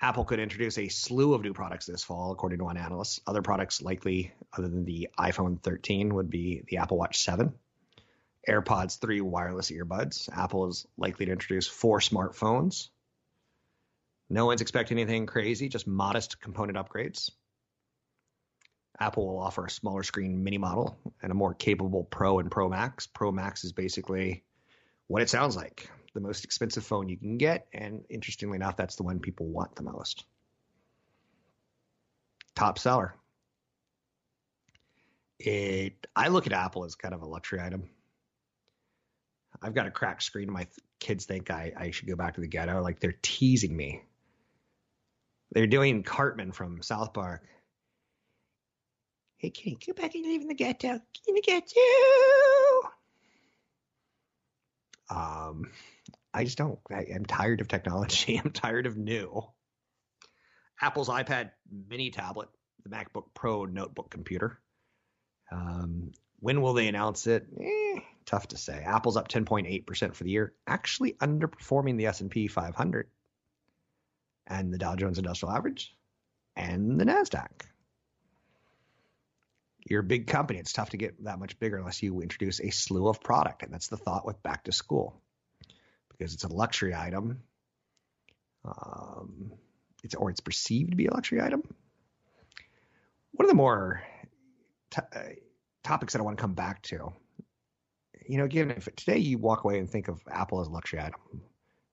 Apple 0.00 0.24
could 0.24 0.40
introduce 0.40 0.76
a 0.76 0.88
slew 0.88 1.32
of 1.32 1.42
new 1.42 1.54
products 1.54 1.86
this 1.86 2.04
fall, 2.04 2.30
according 2.30 2.58
to 2.58 2.64
one 2.64 2.76
analyst. 2.76 3.20
Other 3.26 3.40
products 3.40 3.80
likely, 3.80 4.32
other 4.52 4.68
than 4.68 4.84
the 4.84 5.08
iPhone 5.18 5.62
13, 5.62 6.14
would 6.14 6.28
be 6.28 6.62
the 6.68 6.78
Apple 6.78 6.98
Watch 6.98 7.18
7, 7.22 7.54
AirPods 8.46 9.00
3 9.00 9.22
wireless 9.22 9.70
earbuds. 9.70 10.28
Apple 10.30 10.68
is 10.68 10.86
likely 10.98 11.26
to 11.26 11.32
introduce 11.32 11.66
four 11.66 12.00
smartphones. 12.00 12.88
No 14.28 14.44
one's 14.44 14.60
expecting 14.60 14.98
anything 14.98 15.24
crazy, 15.24 15.68
just 15.68 15.86
modest 15.86 16.40
component 16.40 16.76
upgrades. 16.76 17.30
Apple 19.00 19.26
will 19.26 19.38
offer 19.38 19.64
a 19.64 19.70
smaller 19.70 20.02
screen 20.02 20.44
mini 20.44 20.58
model 20.58 20.98
and 21.22 21.32
a 21.32 21.34
more 21.34 21.54
capable 21.54 22.04
Pro 22.04 22.38
and 22.38 22.50
Pro 22.50 22.68
Max. 22.68 23.06
Pro 23.06 23.32
Max 23.32 23.64
is 23.64 23.72
basically 23.72 24.44
what 25.06 25.22
it 25.22 25.30
sounds 25.30 25.56
like 25.56 25.88
the 26.16 26.20
most 26.20 26.44
expensive 26.44 26.84
phone 26.84 27.08
you 27.08 27.16
can 27.16 27.36
get. 27.36 27.68
And 27.72 28.02
interestingly 28.08 28.56
enough, 28.56 28.76
that's 28.76 28.96
the 28.96 29.04
one 29.04 29.20
people 29.20 29.46
want 29.46 29.76
the 29.76 29.84
most. 29.84 30.24
Top 32.56 32.78
seller. 32.78 33.14
It, 35.38 36.06
I 36.16 36.28
look 36.28 36.46
at 36.46 36.52
Apple 36.52 36.84
as 36.84 36.94
kind 36.94 37.14
of 37.14 37.22
a 37.22 37.26
luxury 37.26 37.60
item. 37.60 37.90
I've 39.62 39.74
got 39.74 39.86
a 39.86 39.90
cracked 39.90 40.22
screen. 40.22 40.50
My 40.50 40.66
kids 40.98 41.26
think 41.26 41.50
I, 41.50 41.72
I 41.76 41.90
should 41.90 42.08
go 42.08 42.16
back 42.16 42.34
to 42.34 42.40
the 42.40 42.48
ghetto. 42.48 42.82
Like 42.82 42.98
they're 42.98 43.18
teasing 43.22 43.76
me. 43.76 44.02
They're 45.52 45.66
doing 45.66 46.02
Cartman 46.02 46.52
from 46.52 46.82
South 46.82 47.12
Park. 47.12 47.42
Hey, 49.36 49.50
can 49.50 49.72
you 49.72 49.78
go 49.86 49.92
back 49.92 50.14
and 50.14 50.24
live 50.24 50.40
in 50.40 50.48
the 50.48 50.54
ghetto? 50.54 50.98
In 51.28 51.34
the 51.34 51.42
ghetto. 51.42 51.80
Um, 55.10 55.70
I 56.36 56.44
just 56.44 56.58
don't. 56.58 56.78
I, 56.92 57.06
am 57.14 57.24
tired 57.24 57.62
of 57.62 57.68
technology. 57.68 58.38
I'm 58.44 58.50
tired 58.50 58.86
of 58.86 58.98
new. 58.98 59.42
Apple's 60.82 61.08
iPad 61.08 61.52
mini 61.88 62.10
tablet, 62.10 62.50
the 62.84 62.90
MacBook 62.90 63.32
Pro 63.32 63.64
notebook 63.64 64.10
computer. 64.10 64.60
Um, 65.50 66.12
when 66.40 66.60
will 66.60 66.74
they 66.74 66.88
announce 66.88 67.26
it? 67.26 67.46
Eh, 67.58 68.00
tough 68.26 68.48
to 68.48 68.58
say. 68.58 68.82
Apple's 68.84 69.16
up 69.16 69.28
10.8% 69.28 70.14
for 70.14 70.24
the 70.24 70.30
year, 70.30 70.52
actually 70.66 71.14
underperforming 71.14 71.96
the 71.96 72.06
S&P 72.06 72.48
500 72.48 73.08
and 74.46 74.74
the 74.74 74.78
Dow 74.78 74.94
Jones 74.94 75.16
Industrial 75.16 75.54
Average 75.54 75.96
and 76.54 77.00
the 77.00 77.06
Nasdaq. 77.06 77.48
You're 79.88 80.00
a 80.00 80.04
big 80.04 80.26
company. 80.26 80.58
It's 80.58 80.74
tough 80.74 80.90
to 80.90 80.98
get 80.98 81.24
that 81.24 81.38
much 81.38 81.58
bigger 81.58 81.78
unless 81.78 82.02
you 82.02 82.20
introduce 82.20 82.60
a 82.60 82.68
slew 82.68 83.08
of 83.08 83.22
product, 83.22 83.62
and 83.62 83.72
that's 83.72 83.88
the 83.88 83.96
thought 83.96 84.26
with 84.26 84.42
back 84.42 84.64
to 84.64 84.72
school 84.72 85.22
because 86.16 86.34
it's 86.34 86.44
a 86.44 86.52
luxury 86.52 86.94
item. 86.94 87.40
Um, 88.64 89.52
it's 90.02 90.14
or 90.14 90.30
it's 90.30 90.40
perceived 90.40 90.90
to 90.90 90.96
be 90.96 91.06
a 91.06 91.14
luxury 91.14 91.40
item. 91.40 91.62
One 93.32 93.44
of 93.44 93.48
the 93.48 93.54
more 93.54 94.02
t- 94.90 95.02
uh, 95.14 95.20
topics 95.84 96.12
that 96.12 96.20
I 96.20 96.22
want 96.22 96.38
to 96.38 96.40
come 96.40 96.54
back 96.54 96.82
to, 96.84 97.12
you 98.26 98.38
know, 98.38 98.46
given 98.46 98.76
if 98.76 98.88
today 98.96 99.18
you 99.18 99.38
walk 99.38 99.64
away 99.64 99.78
and 99.78 99.88
think 99.88 100.08
of 100.08 100.20
Apple 100.30 100.60
as 100.60 100.68
a 100.68 100.70
luxury 100.70 101.00
item, 101.00 101.20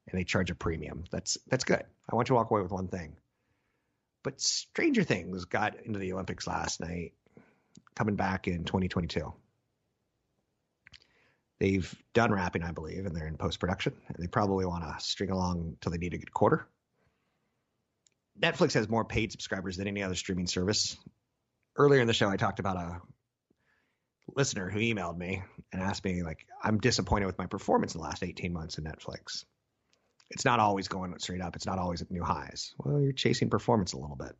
and 0.07 0.19
they 0.19 0.23
charge 0.23 0.51
a 0.51 0.55
premium, 0.55 1.03
that's 1.11 1.37
that's 1.47 1.63
good. 1.63 1.83
I 2.09 2.15
want 2.15 2.27
you 2.27 2.33
to 2.33 2.37
walk 2.37 2.51
away 2.51 2.61
with 2.61 2.71
one 2.71 2.87
thing. 2.87 3.15
But 4.23 4.39
Stranger 4.39 5.03
Things 5.03 5.45
got 5.45 5.75
into 5.83 5.99
the 5.99 6.13
Olympics 6.13 6.47
last 6.47 6.79
night, 6.79 7.13
coming 7.95 8.15
back 8.15 8.47
in 8.47 8.63
2022. 8.63 9.33
They've 11.63 11.95
done 12.13 12.33
wrapping, 12.33 12.61
I 12.61 12.73
believe, 12.73 13.05
and 13.05 13.15
they're 13.15 13.25
in 13.25 13.37
post 13.37 13.57
production, 13.57 13.93
and 14.09 14.17
they 14.19 14.27
probably 14.27 14.65
want 14.65 14.83
to 14.83 15.01
string 15.01 15.29
along 15.29 15.77
till 15.79 15.93
they 15.93 15.97
need 15.97 16.13
a 16.13 16.17
good 16.17 16.33
quarter. 16.33 16.67
Netflix 18.37 18.73
has 18.73 18.89
more 18.89 19.05
paid 19.05 19.31
subscribers 19.31 19.77
than 19.77 19.87
any 19.87 20.03
other 20.03 20.15
streaming 20.15 20.47
service. 20.47 20.97
Earlier 21.77 22.01
in 22.01 22.07
the 22.07 22.13
show, 22.13 22.27
I 22.27 22.35
talked 22.35 22.59
about 22.59 22.75
a 22.75 23.01
listener 24.35 24.69
who 24.69 24.79
emailed 24.79 25.17
me 25.17 25.41
and 25.71 25.81
asked 25.81 26.03
me, 26.03 26.21
like, 26.21 26.45
I'm 26.61 26.79
disappointed 26.79 27.27
with 27.27 27.37
my 27.37 27.45
performance 27.45 27.95
in 27.95 28.01
the 28.01 28.07
last 28.07 28.23
18 28.23 28.51
months 28.51 28.77
in 28.77 28.83
Netflix. 28.83 29.45
It's 30.31 30.43
not 30.43 30.59
always 30.59 30.89
going 30.89 31.17
straight 31.19 31.39
up. 31.39 31.55
It's 31.55 31.65
not 31.65 31.79
always 31.79 32.01
at 32.01 32.11
new 32.11 32.25
highs. 32.25 32.73
Well, 32.77 32.99
you're 32.99 33.13
chasing 33.13 33.49
performance 33.49 33.93
a 33.93 33.97
little 33.99 34.17
bit. 34.17 34.35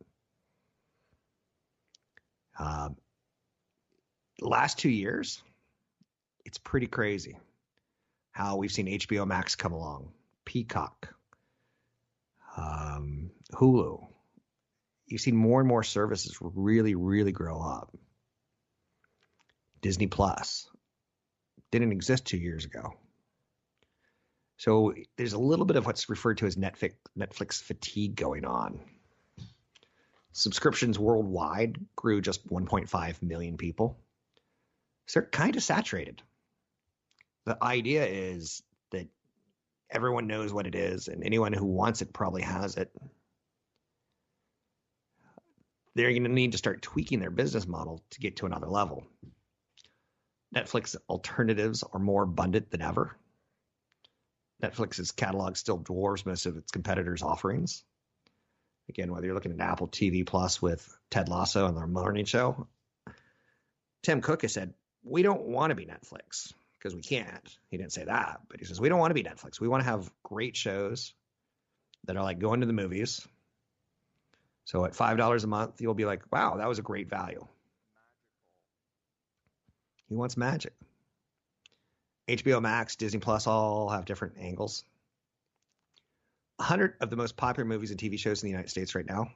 Um, 2.58 2.96
last 4.42 4.78
two 4.78 4.90
years, 4.90 5.42
it's 6.44 6.58
pretty 6.58 6.86
crazy 6.86 7.38
how 8.32 8.56
we've 8.56 8.72
seen 8.72 8.86
HBO 8.86 9.26
Max 9.26 9.54
come 9.54 9.72
along, 9.72 10.12
Peacock, 10.44 11.14
um, 12.56 13.30
Hulu. 13.52 14.06
You've 15.06 15.20
seen 15.20 15.36
more 15.36 15.60
and 15.60 15.68
more 15.68 15.84
services 15.84 16.36
really, 16.40 16.94
really 16.94 17.32
grow 17.32 17.60
up. 17.60 17.94
Disney 19.80 20.06
Plus 20.06 20.68
didn't 21.70 21.92
exist 21.92 22.26
two 22.26 22.38
years 22.38 22.64
ago. 22.64 22.94
So 24.56 24.94
there's 25.16 25.32
a 25.32 25.38
little 25.38 25.66
bit 25.66 25.76
of 25.76 25.86
what's 25.86 26.08
referred 26.08 26.38
to 26.38 26.46
as 26.46 26.56
Netflix, 26.56 26.94
Netflix 27.18 27.62
fatigue 27.62 28.16
going 28.16 28.44
on. 28.44 28.80
Subscriptions 30.32 30.98
worldwide 30.98 31.78
grew 31.94 32.20
just 32.20 32.48
1.5 32.48 33.22
million 33.22 33.56
people. 33.56 33.98
So 35.06 35.20
they're 35.20 35.28
kind 35.28 35.54
of 35.54 35.62
saturated 35.62 36.22
the 37.46 37.62
idea 37.62 38.06
is 38.06 38.62
that 38.90 39.06
everyone 39.90 40.26
knows 40.26 40.52
what 40.52 40.66
it 40.66 40.74
is, 40.74 41.08
and 41.08 41.22
anyone 41.22 41.52
who 41.52 41.66
wants 41.66 42.02
it 42.02 42.12
probably 42.12 42.42
has 42.42 42.76
it. 42.76 42.90
They're 45.94 46.10
going 46.10 46.24
to 46.24 46.30
need 46.30 46.52
to 46.52 46.58
start 46.58 46.82
tweaking 46.82 47.20
their 47.20 47.30
business 47.30 47.66
model 47.66 48.02
to 48.10 48.20
get 48.20 48.36
to 48.36 48.46
another 48.46 48.66
level. 48.66 49.06
Netflix 50.54 50.96
alternatives 51.08 51.84
are 51.92 52.00
more 52.00 52.22
abundant 52.22 52.70
than 52.70 52.82
ever. 52.82 53.16
Netflix's 54.62 55.12
catalog 55.12 55.56
still 55.56 55.78
dwarfs 55.78 56.26
most 56.26 56.46
of 56.46 56.56
its 56.56 56.72
competitors' 56.72 57.22
offerings. 57.22 57.84
Again, 58.88 59.12
whether 59.12 59.26
you're 59.26 59.34
looking 59.34 59.52
at 59.52 59.60
Apple 59.60 59.88
TV 59.88 60.26
Plus 60.26 60.60
with 60.60 60.96
Ted 61.10 61.28
Lasso 61.28 61.66
and 61.66 61.76
their 61.76 61.86
morning 61.86 62.24
show, 62.24 62.66
Tim 64.02 64.20
Cook 64.20 64.42
has 64.42 64.52
said, 64.52 64.74
We 65.02 65.22
don't 65.22 65.42
want 65.42 65.70
to 65.70 65.74
be 65.74 65.86
Netflix 65.86 66.52
because 66.84 66.94
we 66.94 67.00
can't. 67.02 67.56
He 67.70 67.78
didn't 67.78 67.92
say 67.92 68.04
that, 68.04 68.42
but 68.48 68.60
he 68.60 68.66
says 68.66 68.78
we 68.78 68.90
don't 68.90 68.98
want 68.98 69.10
to 69.10 69.14
be 69.14 69.22
Netflix. 69.22 69.58
We 69.58 69.68
want 69.68 69.82
to 69.82 69.88
have 69.88 70.10
great 70.22 70.54
shows 70.54 71.14
that 72.04 72.16
are 72.16 72.22
like 72.22 72.38
going 72.38 72.60
to 72.60 72.66
the 72.66 72.74
movies. 72.74 73.26
So 74.66 74.84
at 74.84 74.94
five 74.94 75.16
dollars 75.16 75.44
a 75.44 75.46
month, 75.46 75.80
you'll 75.80 75.94
be 75.94 76.04
like, 76.04 76.30
"Wow, 76.30 76.58
that 76.58 76.68
was 76.68 76.78
a 76.78 76.82
great 76.82 77.08
value." 77.08 77.46
He 80.08 80.14
wants 80.14 80.36
magic. 80.36 80.74
HBO 82.28 82.60
Max, 82.60 82.96
Disney 82.96 83.20
Plus 83.20 83.46
all 83.46 83.88
have 83.88 84.04
different 84.04 84.34
angles. 84.38 84.84
100 86.56 86.94
of 87.00 87.10
the 87.10 87.16
most 87.16 87.36
popular 87.36 87.66
movies 87.66 87.90
and 87.90 87.98
TV 87.98 88.18
shows 88.18 88.42
in 88.42 88.46
the 88.46 88.50
United 88.50 88.70
States 88.70 88.94
right 88.94 89.04
now, 89.04 89.32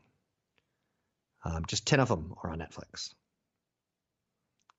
um, 1.45 1.65
just 1.67 1.87
10 1.87 2.01
of 2.01 2.09
them 2.09 2.35
are 2.43 2.51
on 2.51 2.61
Netflix. 2.61 3.13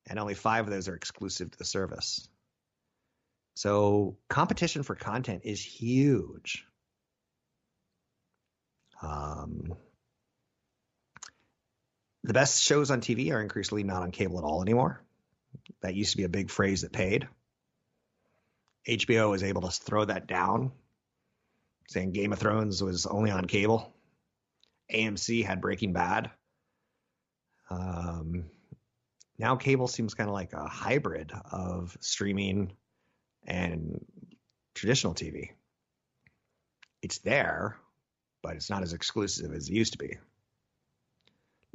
And 0.08 0.18
only 0.18 0.36
five 0.36 0.66
of 0.66 0.72
those 0.72 0.88
are 0.88 0.96
exclusive 0.96 1.52
to 1.52 1.58
the 1.58 1.66
service. 1.66 2.28
So 3.60 4.16
competition 4.30 4.84
for 4.84 4.96
content 4.96 5.42
is 5.44 5.62
huge. 5.62 6.66
Um, 9.02 9.74
the 12.24 12.32
best 12.32 12.64
shows 12.64 12.90
on 12.90 13.02
TV 13.02 13.34
are 13.34 13.42
increasingly 13.42 13.84
not 13.84 14.02
on 14.02 14.12
cable 14.12 14.38
at 14.38 14.46
all 14.46 14.62
anymore. 14.62 15.04
That 15.82 15.94
used 15.94 16.12
to 16.12 16.18
be 16.18 16.24
a 16.24 16.30
big 16.30 16.50
phrase 16.50 16.84
that 16.84 16.94
paid. 16.94 17.28
HBO 18.88 19.30
was 19.30 19.44
able 19.44 19.64
to 19.64 19.72
throw 19.72 20.06
that 20.06 20.26
down, 20.26 20.72
saying 21.90 22.14
Game 22.14 22.32
of 22.32 22.40
Thrones 22.40 22.82
was 22.82 23.06
only 23.06 23.30
on 23.30 23.44
cable. 23.44 23.94
AMC 24.90 25.44
had 25.44 25.60
Breaking 25.60 25.92
Bad. 25.92 26.32
Um, 27.70 28.46
now 29.38 29.58
cable 29.58 29.90
seems 29.90 30.14
kind 30.14 30.30
of 30.30 30.34
like 30.34 30.54
a 30.54 30.66
hybrid 30.66 31.34
of 31.52 31.98
streaming 32.00 32.78
and 33.46 34.04
traditional 34.74 35.14
TV. 35.14 35.50
It's 37.02 37.20
there, 37.20 37.78
but 38.42 38.56
it's 38.56 38.70
not 38.70 38.84
as 38.84 38.94
exclusive 38.94 39.54
as 39.54 39.70
it 39.70 39.74
used 39.74 39.94
to 39.94 39.98
be. 39.98 40.18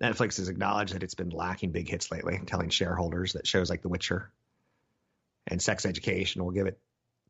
Netflix 0.00 0.38
has 0.38 0.48
acknowledged 0.48 0.94
that 0.94 1.02
it's 1.02 1.14
been 1.14 1.30
lacking 1.30 1.70
big 1.70 1.88
hits 1.88 2.10
lately, 2.10 2.40
telling 2.46 2.68
shareholders 2.68 3.34
that 3.34 3.46
shows 3.46 3.70
like 3.70 3.82
The 3.82 3.88
Witcher 3.88 4.30
and 5.46 5.62
Sex 5.62 5.86
Education 5.86 6.42
will 6.42 6.50
give 6.50 6.66
it 6.66 6.78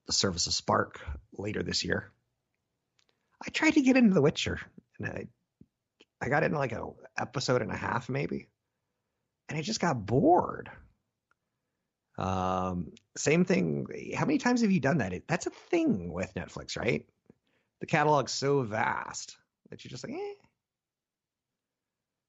the 0.07 0.13
service 0.13 0.47
of 0.47 0.55
spark 0.55 1.01
later 1.37 1.63
this 1.63 1.85
year. 1.85 2.11
I 3.45 3.51
tried 3.51 3.75
to 3.75 3.83
get 3.83 3.97
into 3.97 4.15
The 4.15 4.23
Witcher, 4.23 4.61
and 4.99 5.09
I, 5.09 5.27
I 6.21 6.29
got 6.29 6.43
into 6.43 6.59
like 6.59 6.73
a 6.73 6.87
episode 7.19 7.63
and 7.63 7.71
a 7.71 7.77
half 7.77 8.09
maybe, 8.09 8.49
and 9.49 9.59
I 9.59 9.63
just 9.63 9.81
got 9.81 10.07
bored. 10.07 10.71
Um, 12.17 12.93
same 13.17 13.45
thing. 13.45 13.87
How 14.15 14.25
many 14.25 14.39
times 14.39 14.63
have 14.63 14.71
you 14.71 14.81
done 14.81 14.99
that? 14.99 15.13
That's 15.27 15.47
a 15.47 15.51
thing 15.51 16.13
with 16.13 16.35
Netflix, 16.35 16.79
right? 16.79 17.05
The 17.81 17.87
catalog's 17.87 18.33
so 18.33 18.63
vast 18.63 19.37
that 19.71 19.85
you're 19.85 19.91
just 19.91 20.07
like, 20.07 20.17
eh. 20.17 20.35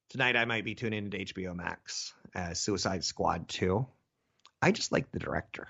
Tonight 0.10 0.36
I 0.36 0.45
might 0.45 0.65
be 0.65 0.76
tuning 0.76 1.06
into 1.06 1.17
HBO 1.17 1.56
Max 1.56 2.13
as 2.34 2.60
Suicide 2.60 3.04
Squad 3.04 3.48
2. 3.50 3.86
I 4.62 4.71
just 4.71 4.91
like 4.91 5.12
the 5.12 5.19
director. 5.19 5.67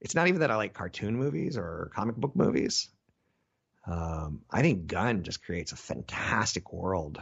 It's 0.00 0.14
not 0.14 0.28
even 0.28 0.40
that 0.40 0.50
I 0.50 0.56
like 0.56 0.74
cartoon 0.74 1.16
movies 1.16 1.56
or 1.56 1.90
comic 1.94 2.16
book 2.16 2.34
movies. 2.34 2.88
Um, 3.86 4.42
I 4.50 4.62
think 4.62 4.86
Gunn 4.86 5.22
just 5.22 5.44
creates 5.44 5.72
a 5.72 5.76
fantastic 5.76 6.72
world. 6.72 7.20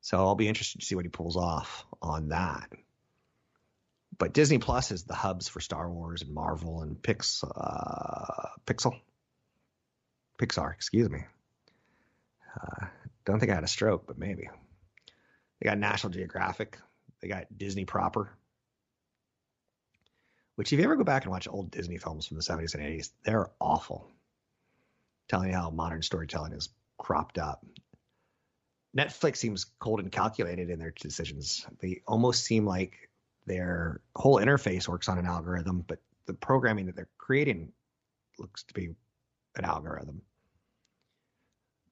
So 0.00 0.18
I'll 0.18 0.34
be 0.34 0.48
interested 0.48 0.80
to 0.80 0.86
see 0.86 0.94
what 0.94 1.04
he 1.04 1.10
pulls 1.10 1.36
off 1.36 1.84
on 2.00 2.28
that. 2.28 2.70
But 4.22 4.34
Disney 4.34 4.58
Plus 4.58 4.92
is 4.92 5.02
the 5.02 5.16
hubs 5.16 5.48
for 5.48 5.58
Star 5.58 5.90
Wars 5.90 6.22
and 6.22 6.32
Marvel 6.32 6.82
and 6.82 7.02
Pix, 7.02 7.42
uh, 7.42 8.50
Pixel. 8.64 9.00
Pixar, 10.40 10.72
excuse 10.72 11.10
me. 11.10 11.24
Uh, 12.54 12.86
don't 13.24 13.40
think 13.40 13.50
I 13.50 13.56
had 13.56 13.64
a 13.64 13.66
stroke, 13.66 14.06
but 14.06 14.18
maybe. 14.18 14.48
They 15.58 15.68
got 15.68 15.76
National 15.76 16.12
Geographic. 16.12 16.78
They 17.20 17.26
got 17.26 17.46
Disney 17.58 17.84
proper. 17.84 18.30
Which, 20.54 20.72
if 20.72 20.78
you 20.78 20.84
ever 20.84 20.94
go 20.94 21.02
back 21.02 21.24
and 21.24 21.32
watch 21.32 21.48
old 21.48 21.72
Disney 21.72 21.98
films 21.98 22.24
from 22.24 22.36
the 22.36 22.44
70s 22.44 22.76
and 22.76 22.84
80s, 22.84 23.10
they're 23.24 23.50
awful. 23.60 24.08
Telling 25.28 25.48
you 25.48 25.56
how 25.56 25.70
modern 25.70 26.02
storytelling 26.02 26.52
is 26.52 26.68
cropped 26.96 27.38
up. 27.38 27.66
Netflix 28.96 29.38
seems 29.38 29.66
cold 29.80 29.98
and 29.98 30.12
calculated 30.12 30.70
in 30.70 30.78
their 30.78 30.92
decisions. 30.92 31.66
They 31.80 32.02
almost 32.06 32.44
seem 32.44 32.64
like 32.64 33.08
their 33.46 34.00
whole 34.14 34.36
interface 34.36 34.88
works 34.88 35.08
on 35.08 35.18
an 35.18 35.26
algorithm, 35.26 35.84
but 35.86 35.98
the 36.26 36.34
programming 36.34 36.86
that 36.86 36.96
they're 36.96 37.08
creating 37.18 37.72
looks 38.38 38.62
to 38.64 38.74
be 38.74 38.90
an 39.56 39.64
algorithm. 39.64 40.22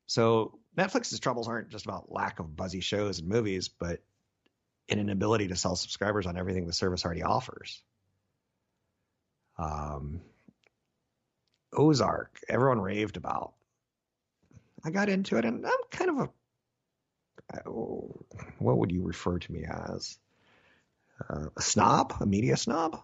So 0.06 0.58
Netflix's 0.76 1.20
troubles 1.20 1.48
aren't 1.48 1.68
just 1.68 1.84
about 1.84 2.10
lack 2.10 2.38
of 2.38 2.56
buzzy 2.56 2.80
shows 2.80 3.18
and 3.18 3.28
movies, 3.28 3.68
but 3.68 4.00
an 4.88 4.98
inability 4.98 5.48
to 5.48 5.56
sell 5.56 5.76
subscribers 5.76 6.26
on 6.26 6.36
everything 6.36 6.66
the 6.66 6.72
service 6.72 7.04
already 7.04 7.22
offers. 7.22 7.82
Um, 9.58 10.20
Ozark, 11.72 12.40
everyone 12.48 12.80
raved 12.80 13.16
about. 13.16 13.52
I 14.84 14.90
got 14.90 15.08
into 15.08 15.36
it, 15.36 15.44
and 15.44 15.64
I'm 15.66 15.72
kind 15.90 16.10
of 16.10 16.18
a 16.18 16.30
what 18.58 18.78
would 18.78 18.92
you 18.92 19.02
refer 19.02 19.38
to 19.38 19.52
me 19.52 19.64
as? 19.64 20.18
Uh, 21.28 21.46
a 21.56 21.62
snob, 21.62 22.14
a 22.20 22.26
media 22.26 22.56
snob. 22.56 23.00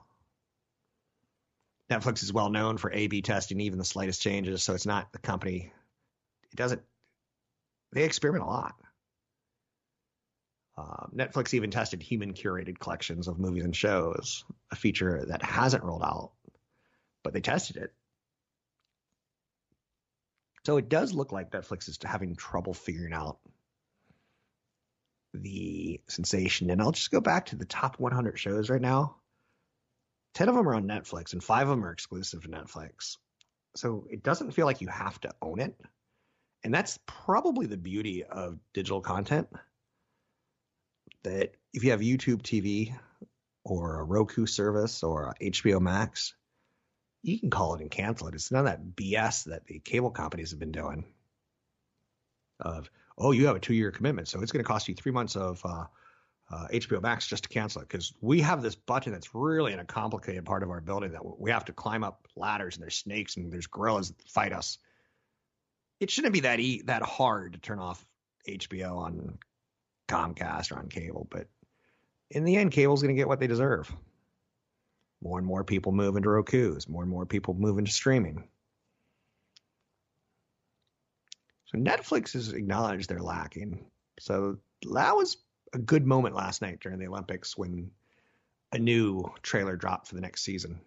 Netflix 1.91 2.23
is 2.23 2.33
well 2.33 2.51
known 2.51 2.79
for 2.79 2.93
A/B 2.93 3.23
testing 3.23 3.61
even 3.61 3.79
the 3.79 3.85
slightest 3.85 4.21
changes, 4.21 4.63
so 4.63 4.75
it's 4.75 4.87
not 4.87 5.13
the 5.13 5.19
company. 5.19 5.73
It 6.51 6.57
doesn't 6.57 6.83
they 7.93 8.05
experiment 8.05 8.45
a 8.45 8.49
lot. 8.49 8.75
Um, 10.77 11.13
Netflix 11.15 11.55
even 11.55 11.71
tested 11.71 12.03
human 12.03 12.35
curated 12.35 12.79
collections 12.79 13.29
of 13.29 13.39
movies 13.39 13.65
and 13.65 13.75
shows, 13.75 14.45
a 14.71 14.77
feature 14.77 15.25
that 15.29 15.43
hasn't 15.43 15.85
rolled 15.85 16.03
out, 16.03 16.33
but 17.23 17.33
they 17.33 17.41
tested 17.41 17.77
it. 17.77 17.95
So 20.67 20.77
it 20.77 20.89
does 20.89 21.15
look 21.15 21.33
like 21.33 21.51
Netflix 21.51 21.89
is 21.89 21.99
having 22.05 22.35
trouble 22.35 22.75
figuring 22.75 23.15
out 23.15 23.39
the 25.37 26.01
sensation. 26.09 26.71
And 26.71 26.81
I'll 26.81 26.93
just 26.93 27.11
go 27.11 27.21
back 27.21 27.47
to 27.47 27.57
the 27.57 27.65
top 27.65 27.99
100 27.99 28.39
shows 28.39 28.71
right 28.71 28.81
now. 28.81 29.17
10 30.35 30.49
of 30.49 30.55
them 30.55 30.69
are 30.69 30.75
on 30.75 30.85
Netflix 30.85 31.33
and 31.33 31.43
five 31.43 31.69
of 31.69 31.77
them 31.77 31.85
are 31.85 31.93
exclusive 31.93 32.43
to 32.43 32.49
Netflix. 32.49 33.17
So 33.75 34.07
it 34.11 34.23
doesn't 34.23 34.53
feel 34.53 34.67
like 34.67 34.81
you 34.81 34.89
have 34.89 35.21
to 35.23 35.35
own 35.41 35.61
it. 35.61 35.79
And 36.63 36.75
that's 36.75 36.99
probably 37.07 37.67
the 37.67 37.77
beauty 37.77 38.25
of 38.25 38.59
digital 38.75 39.01
content. 39.01 39.49
That 41.23 41.55
if 41.73 41.85
you 41.85 41.91
have 41.91 42.01
YouTube 42.01 42.43
TV 42.43 42.95
or 43.65 44.01
a 44.01 44.05
Roku 44.05 44.47
service 44.47 45.03
or 45.03 45.35
HBO 45.41 45.81
Max, 45.81 46.35
you 47.23 47.39
can 47.41 47.51
call 47.51 47.75
it 47.75 47.81
and 47.81 47.91
cancel 47.91 48.29
it. 48.29 48.35
It's 48.35 48.53
none 48.53 48.67
of 48.67 48.73
that 48.73 48.97
BS 48.97 49.45
that 49.45 49.67
the 49.67 49.81
cable 49.81 50.11
companies 50.11 50.51
have 50.51 50.61
been 50.61 50.73
doing. 50.73 51.05
Of 52.61 52.91
oh, 53.19 53.33
you 53.33 53.47
have 53.47 53.57
a 53.57 53.61
two-year 53.61 53.91
commitment, 53.91 54.29
so 54.29 54.41
it's 54.41 54.53
going 54.53 54.63
to 54.65 54.69
cost 54.69 54.89
you 54.89 54.95
three 54.95 55.13
months 55.13 55.37
of 55.37 55.61
uh, 55.65 55.85
uh, 56.51 56.67
HBO 56.73 57.03
Max 57.03 57.27
just 57.27 57.45
to 57.45 57.49
cancel 57.49 57.83
it 57.83 57.89
because 57.89 58.13
we 58.21 58.41
have 58.41 58.63
this 58.63 58.75
button 58.75 59.13
that's 59.13 59.35
really 59.35 59.73
in 59.73 59.79
a 59.79 59.85
complicated 59.85 60.45
part 60.45 60.63
of 60.63 60.71
our 60.71 60.81
building 60.81 61.13
that 61.13 61.25
we 61.25 61.51
have 61.51 61.65
to 61.65 61.73
climb 61.73 62.05
up 62.05 62.27
ladders 62.37 62.77
and 62.77 62.83
there's 62.83 62.95
snakes 62.95 63.37
and 63.37 63.53
there's 63.53 63.67
gorillas 63.67 64.11
that 64.11 64.29
fight 64.29 64.53
us 64.53 64.79
it 66.01 66.11
shouldn't 66.11 66.35
be 66.35 66.41
that 66.41 66.61
e- 66.61 66.83
that 66.87 67.03
hard 67.03 67.55
to 67.55 67.59
turn 67.59 67.79
off 67.79 68.05
HBO 68.49 68.97
on 68.99 69.39
Comcast 70.09 70.73
or 70.73 70.79
on 70.79 70.89
cable, 70.89 71.27
but 71.31 71.49
in 72.31 72.45
the 72.45 72.57
end, 72.57 72.73
cable's 72.73 73.03
going 73.03 73.15
to 73.15 73.19
get 73.19 73.29
what 73.29 73.41
they 73.41 73.47
deserve. 73.47 73.91
More 75.23 75.39
and 75.39 75.47
more 75.47 75.65
people 75.65 75.93
move 75.93 76.17
into 76.17 76.29
Roku's. 76.29 76.89
More 76.89 77.03
and 77.03 77.11
more 77.11 77.27
people 77.27 77.55
move 77.55 77.79
into 77.79 77.91
streaming. 77.91 78.49
So 81.67 81.79
Netflix 81.79 82.33
has 82.35 82.53
acknowledged 82.53 83.09
they're 83.09 83.21
lacking. 83.21 83.85
So 84.21 84.59
that 84.93 85.17
was 85.17 85.37
a 85.73 85.79
good 85.79 86.07
moment 86.07 86.35
last 86.35 86.63
night 86.63 86.81
during 86.81 86.99
the 86.99 87.09
Olympics 87.09 87.57
when 87.57 87.91
a 88.73 88.79
new 88.79 89.25
trailer 89.43 89.77
dropped 89.77 90.09
for 90.09 90.15
the 90.15 90.21
next 90.21 90.43
season, 90.43 90.81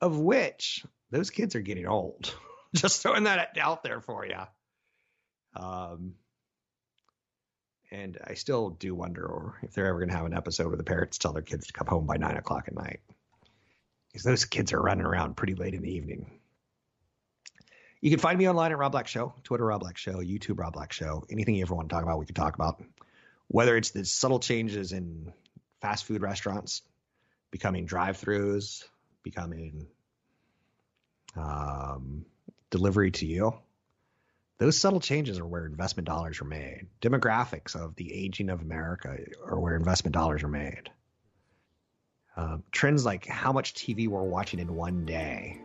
of 0.00 0.18
which 0.18 0.84
those 1.10 1.30
kids 1.30 1.54
are 1.56 1.60
getting 1.60 1.86
old. 1.86 2.34
Just 2.74 3.02
throwing 3.02 3.24
that 3.24 3.56
out 3.60 3.82
there 3.82 4.00
for 4.00 4.26
you. 4.26 4.38
Um, 5.54 6.14
and 7.90 8.18
I 8.24 8.34
still 8.34 8.70
do 8.70 8.94
wonder 8.94 9.54
if 9.62 9.72
they're 9.72 9.86
ever 9.86 9.98
going 9.98 10.10
to 10.10 10.16
have 10.16 10.26
an 10.26 10.34
episode 10.34 10.68
where 10.68 10.76
the 10.76 10.84
parents 10.84 11.18
tell 11.18 11.32
their 11.32 11.42
kids 11.42 11.68
to 11.68 11.72
come 11.72 11.86
home 11.86 12.06
by 12.06 12.16
nine 12.16 12.36
o'clock 12.36 12.64
at 12.68 12.74
night. 12.74 13.00
Because 14.08 14.24
those 14.24 14.44
kids 14.44 14.72
are 14.72 14.80
running 14.80 15.06
around 15.06 15.36
pretty 15.36 15.54
late 15.54 15.74
in 15.74 15.82
the 15.82 15.94
evening. 15.94 16.40
You 18.00 18.10
can 18.10 18.18
find 18.18 18.38
me 18.38 18.48
online 18.48 18.72
at 18.72 18.78
Rob 18.78 18.92
Black 18.92 19.08
Show, 19.08 19.34
Twitter 19.42 19.64
Rob 19.64 19.80
Black 19.80 19.96
Show, 19.96 20.16
YouTube 20.16 20.58
Rob 20.58 20.74
Black 20.74 20.92
Show. 20.92 21.24
Anything 21.30 21.54
you 21.54 21.62
ever 21.62 21.74
want 21.74 21.88
to 21.88 21.94
talk 21.94 22.02
about, 22.02 22.18
we 22.18 22.26
can 22.26 22.34
talk 22.34 22.54
about. 22.54 22.82
Whether 23.48 23.76
it's 23.76 23.90
the 23.90 24.04
subtle 24.04 24.38
changes 24.38 24.92
in 24.92 25.32
fast 25.80 26.04
food 26.04 26.20
restaurants 26.20 26.82
becoming 27.50 27.86
drive-throughs, 27.86 28.84
becoming 29.22 29.86
um, 31.36 32.26
delivery 32.70 33.10
to 33.12 33.26
you. 33.26 33.54
Those 34.58 34.78
subtle 34.78 35.00
changes 35.00 35.38
are 35.38 35.46
where 35.46 35.66
investment 35.66 36.06
dollars 36.06 36.40
are 36.40 36.46
made. 36.46 36.86
Demographics 37.02 37.76
of 37.76 37.94
the 37.96 38.12
aging 38.12 38.50
of 38.50 38.62
America 38.62 39.16
are 39.44 39.60
where 39.60 39.76
investment 39.76 40.14
dollars 40.14 40.42
are 40.42 40.48
made. 40.48 40.90
Um, 42.36 42.64
trends 42.70 43.04
like 43.04 43.26
how 43.26 43.52
much 43.52 43.74
TV 43.74 44.08
we're 44.08 44.22
watching 44.22 44.60
in 44.60 44.74
one 44.74 45.04
day 45.04 45.60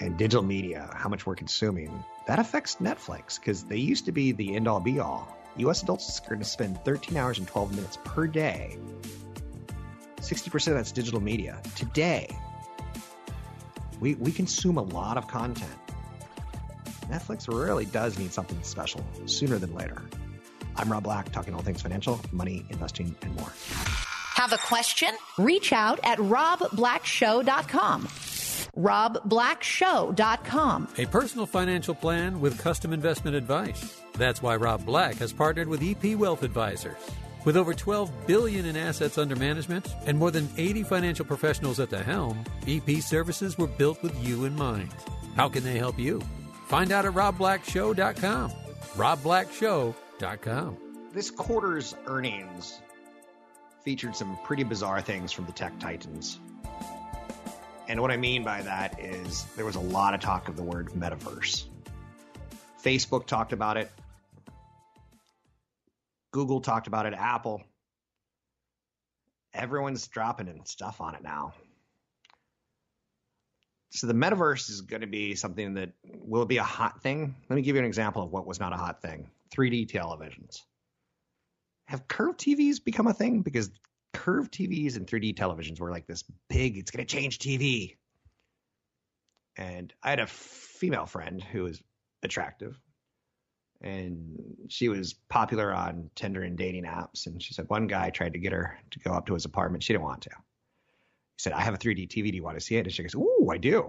and 0.00 0.16
digital 0.16 0.42
media, 0.42 0.90
how 0.94 1.08
much 1.08 1.26
we're 1.26 1.34
consuming, 1.34 2.04
that 2.26 2.38
affects 2.38 2.76
Netflix 2.76 3.38
because 3.38 3.64
they 3.64 3.76
used 3.76 4.04
to 4.06 4.12
be 4.12 4.32
the 4.32 4.54
end 4.54 4.68
all 4.68 4.80
be 4.80 5.00
all. 5.00 5.36
US 5.56 5.82
adults 5.82 6.20
are 6.20 6.28
going 6.28 6.38
to 6.40 6.44
spend 6.44 6.78
13 6.84 7.16
hours 7.16 7.38
and 7.38 7.48
12 7.48 7.74
minutes 7.74 7.98
per 8.04 8.26
day. 8.26 8.78
60% 10.18 10.54
of 10.68 10.74
that's 10.74 10.92
digital 10.92 11.20
media. 11.20 11.60
Today, 11.74 12.28
we, 14.00 14.14
we 14.16 14.30
consume 14.32 14.76
a 14.76 14.82
lot 14.82 15.16
of 15.16 15.26
content. 15.28 15.70
Netflix 17.10 17.48
really 17.48 17.86
does 17.86 18.18
need 18.18 18.32
something 18.32 18.62
special 18.62 19.04
sooner 19.26 19.58
than 19.58 19.74
later. 19.74 20.02
I'm 20.76 20.92
Rob 20.92 21.04
Black, 21.04 21.32
talking 21.32 21.54
all 21.54 21.62
things 21.62 21.82
financial, 21.82 22.20
money, 22.30 22.64
investing, 22.70 23.16
and 23.22 23.34
more. 23.34 23.50
Have 24.34 24.52
a 24.52 24.58
question? 24.58 25.08
Reach 25.36 25.72
out 25.72 25.98
at 26.04 26.18
robblackshow.com. 26.18 28.08
robblackshow.com. 28.76 30.88
A 30.98 31.06
personal 31.06 31.46
financial 31.46 31.94
plan 31.94 32.40
with 32.40 32.58
custom 32.58 32.92
investment 32.92 33.36
advice. 33.36 34.00
That's 34.14 34.42
why 34.42 34.56
Rob 34.56 34.84
Black 34.84 35.14
has 35.16 35.32
partnered 35.32 35.68
with 35.68 35.82
EP 35.82 36.16
Wealth 36.16 36.42
Advisors. 36.42 36.96
With 37.44 37.56
over 37.56 37.72
12 37.72 38.26
billion 38.26 38.66
in 38.66 38.76
assets 38.76 39.16
under 39.16 39.36
management 39.36 39.94
and 40.06 40.18
more 40.18 40.30
than 40.30 40.48
80 40.56 40.82
financial 40.82 41.24
professionals 41.24 41.80
at 41.80 41.88
the 41.88 42.02
helm, 42.02 42.44
EP 42.66 42.90
services 43.00 43.56
were 43.56 43.68
built 43.68 44.02
with 44.02 44.14
you 44.24 44.44
in 44.44 44.54
mind. 44.56 44.92
How 45.36 45.48
can 45.48 45.62
they 45.64 45.78
help 45.78 45.98
you? 45.98 46.20
Find 46.66 46.90
out 46.92 47.06
at 47.06 47.12
robblackshow.com. 47.12 48.50
robblackshow.com. 48.96 50.76
this 51.14 51.30
quarter's 51.30 51.94
earnings 52.06 52.80
featured 53.84 54.14
some 54.16 54.36
pretty 54.44 54.64
bizarre 54.64 55.00
things 55.00 55.32
from 55.32 55.46
the 55.46 55.52
tech 55.52 55.78
titans. 55.78 56.38
And 57.88 58.02
what 58.02 58.10
I 58.10 58.18
mean 58.18 58.44
by 58.44 58.60
that 58.62 59.00
is 59.00 59.44
there 59.56 59.64
was 59.64 59.76
a 59.76 59.80
lot 59.80 60.12
of 60.12 60.20
talk 60.20 60.48
of 60.48 60.56
the 60.56 60.62
word 60.62 60.88
metaverse. 60.90 61.64
Facebook 62.84 63.26
talked 63.26 63.54
about 63.54 63.78
it. 63.78 63.90
Google 66.30 66.60
talked 66.60 66.86
about 66.86 67.06
it. 67.06 67.14
Apple. 67.14 67.62
Everyone's 69.54 70.06
dropping 70.06 70.48
in 70.48 70.66
stuff 70.66 71.00
on 71.00 71.14
it 71.14 71.22
now. 71.22 71.54
So 73.90 74.06
the 74.06 74.12
metaverse 74.12 74.68
is 74.68 74.82
going 74.82 75.00
to 75.00 75.06
be 75.06 75.34
something 75.34 75.74
that 75.74 75.92
will 76.04 76.44
be 76.44 76.58
a 76.58 76.62
hot 76.62 77.02
thing. 77.02 77.34
Let 77.48 77.56
me 77.56 77.62
give 77.62 77.74
you 77.74 77.80
an 77.80 77.86
example 77.86 78.22
of 78.22 78.30
what 78.30 78.46
was 78.46 78.60
not 78.60 78.74
a 78.74 78.76
hot 78.76 79.00
thing. 79.00 79.30
3D 79.56 79.90
televisions. 79.90 80.60
Have 81.86 82.06
curved 82.06 82.38
TVs 82.38 82.84
become 82.84 83.06
a 83.06 83.14
thing? 83.14 83.40
Because 83.40 83.70
curved 84.18 84.52
TVs 84.52 84.96
and 84.96 85.06
3D 85.06 85.34
televisions 85.34 85.78
were 85.78 85.92
like 85.92 86.06
this 86.06 86.24
big, 86.48 86.76
it's 86.76 86.90
going 86.90 87.06
to 87.06 87.16
change 87.16 87.38
TV. 87.38 87.96
And 89.56 89.92
I 90.02 90.10
had 90.10 90.18
a 90.18 90.26
female 90.26 91.06
friend 91.06 91.40
who 91.42 91.62
was 91.64 91.80
attractive 92.24 92.76
and 93.80 94.36
she 94.68 94.88
was 94.88 95.14
popular 95.28 95.72
on 95.72 96.10
Tinder 96.16 96.42
and 96.42 96.58
dating 96.58 96.84
apps. 96.84 97.26
And 97.26 97.40
she 97.40 97.54
said 97.54 97.68
one 97.68 97.86
guy 97.86 98.10
tried 98.10 98.32
to 98.32 98.40
get 98.40 98.52
her 98.52 98.76
to 98.90 98.98
go 98.98 99.12
up 99.12 99.26
to 99.26 99.34
his 99.34 99.44
apartment. 99.44 99.84
She 99.84 99.92
didn't 99.92 100.04
want 100.04 100.22
to. 100.22 100.30
He 100.30 101.42
said, 101.42 101.52
I 101.52 101.60
have 101.60 101.74
a 101.74 101.78
3D 101.78 102.08
TV. 102.08 102.30
Do 102.30 102.36
you 102.36 102.42
want 102.42 102.58
to 102.58 102.64
see 102.64 102.76
it? 102.76 102.86
And 102.86 102.92
she 102.92 103.04
goes, 103.04 103.14
Ooh, 103.14 103.48
I 103.52 103.56
do. 103.56 103.88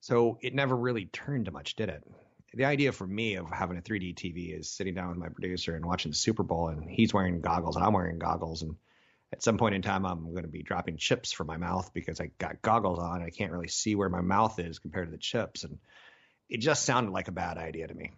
So 0.00 0.36
it 0.42 0.54
never 0.54 0.76
really 0.76 1.06
turned 1.06 1.46
to 1.46 1.52
much, 1.52 1.74
did 1.74 1.88
it? 1.88 2.04
The 2.56 2.64
idea 2.64 2.90
for 2.92 3.06
me 3.06 3.36
of 3.36 3.50
having 3.50 3.76
a 3.76 3.82
3D 3.82 4.14
TV 4.14 4.58
is 4.58 4.70
sitting 4.70 4.94
down 4.94 5.10
with 5.10 5.18
my 5.18 5.28
producer 5.28 5.76
and 5.76 5.84
watching 5.84 6.10
the 6.10 6.16
Super 6.16 6.42
Bowl, 6.42 6.68
and 6.68 6.88
he's 6.88 7.12
wearing 7.12 7.42
goggles 7.42 7.76
and 7.76 7.84
I'm 7.84 7.92
wearing 7.92 8.18
goggles. 8.18 8.62
And 8.62 8.76
at 9.30 9.42
some 9.42 9.58
point 9.58 9.74
in 9.74 9.82
time, 9.82 10.06
I'm 10.06 10.30
going 10.30 10.44
to 10.44 10.48
be 10.48 10.62
dropping 10.62 10.96
chips 10.96 11.32
from 11.32 11.48
my 11.48 11.58
mouth 11.58 11.92
because 11.92 12.18
I 12.18 12.30
got 12.38 12.62
goggles 12.62 12.98
on. 12.98 13.16
and 13.16 13.24
I 13.24 13.30
can't 13.30 13.52
really 13.52 13.68
see 13.68 13.94
where 13.94 14.08
my 14.08 14.22
mouth 14.22 14.58
is 14.58 14.78
compared 14.78 15.06
to 15.06 15.12
the 15.12 15.18
chips. 15.18 15.64
And 15.64 15.78
it 16.48 16.60
just 16.60 16.86
sounded 16.86 17.10
like 17.10 17.28
a 17.28 17.32
bad 17.32 17.58
idea 17.58 17.88
to 17.88 17.94
me. 17.94 18.12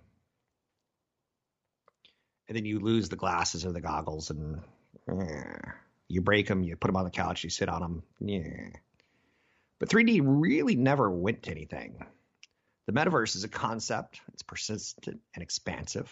And 2.46 2.56
then 2.56 2.64
you 2.64 2.78
lose 2.78 3.08
the 3.08 3.16
glasses 3.16 3.66
or 3.66 3.72
the 3.72 3.80
goggles 3.80 4.30
and 4.30 4.60
you 6.06 6.22
break 6.22 6.46
them, 6.46 6.62
you 6.62 6.76
put 6.76 6.86
them 6.88 6.96
on 6.96 7.04
the 7.04 7.10
couch, 7.10 7.42
you 7.42 7.50
sit 7.50 7.68
on 7.68 7.80
them. 7.80 8.02
Yeah. 8.20 8.70
But 9.80 9.88
3D 9.88 10.20
really 10.22 10.76
never 10.76 11.10
went 11.10 11.42
to 11.44 11.50
anything. 11.50 12.06
The 12.88 12.94
metaverse 12.94 13.36
is 13.36 13.44
a 13.44 13.48
concept, 13.48 14.22
it's 14.32 14.42
persistent 14.42 15.20
and 15.34 15.42
expansive. 15.42 16.10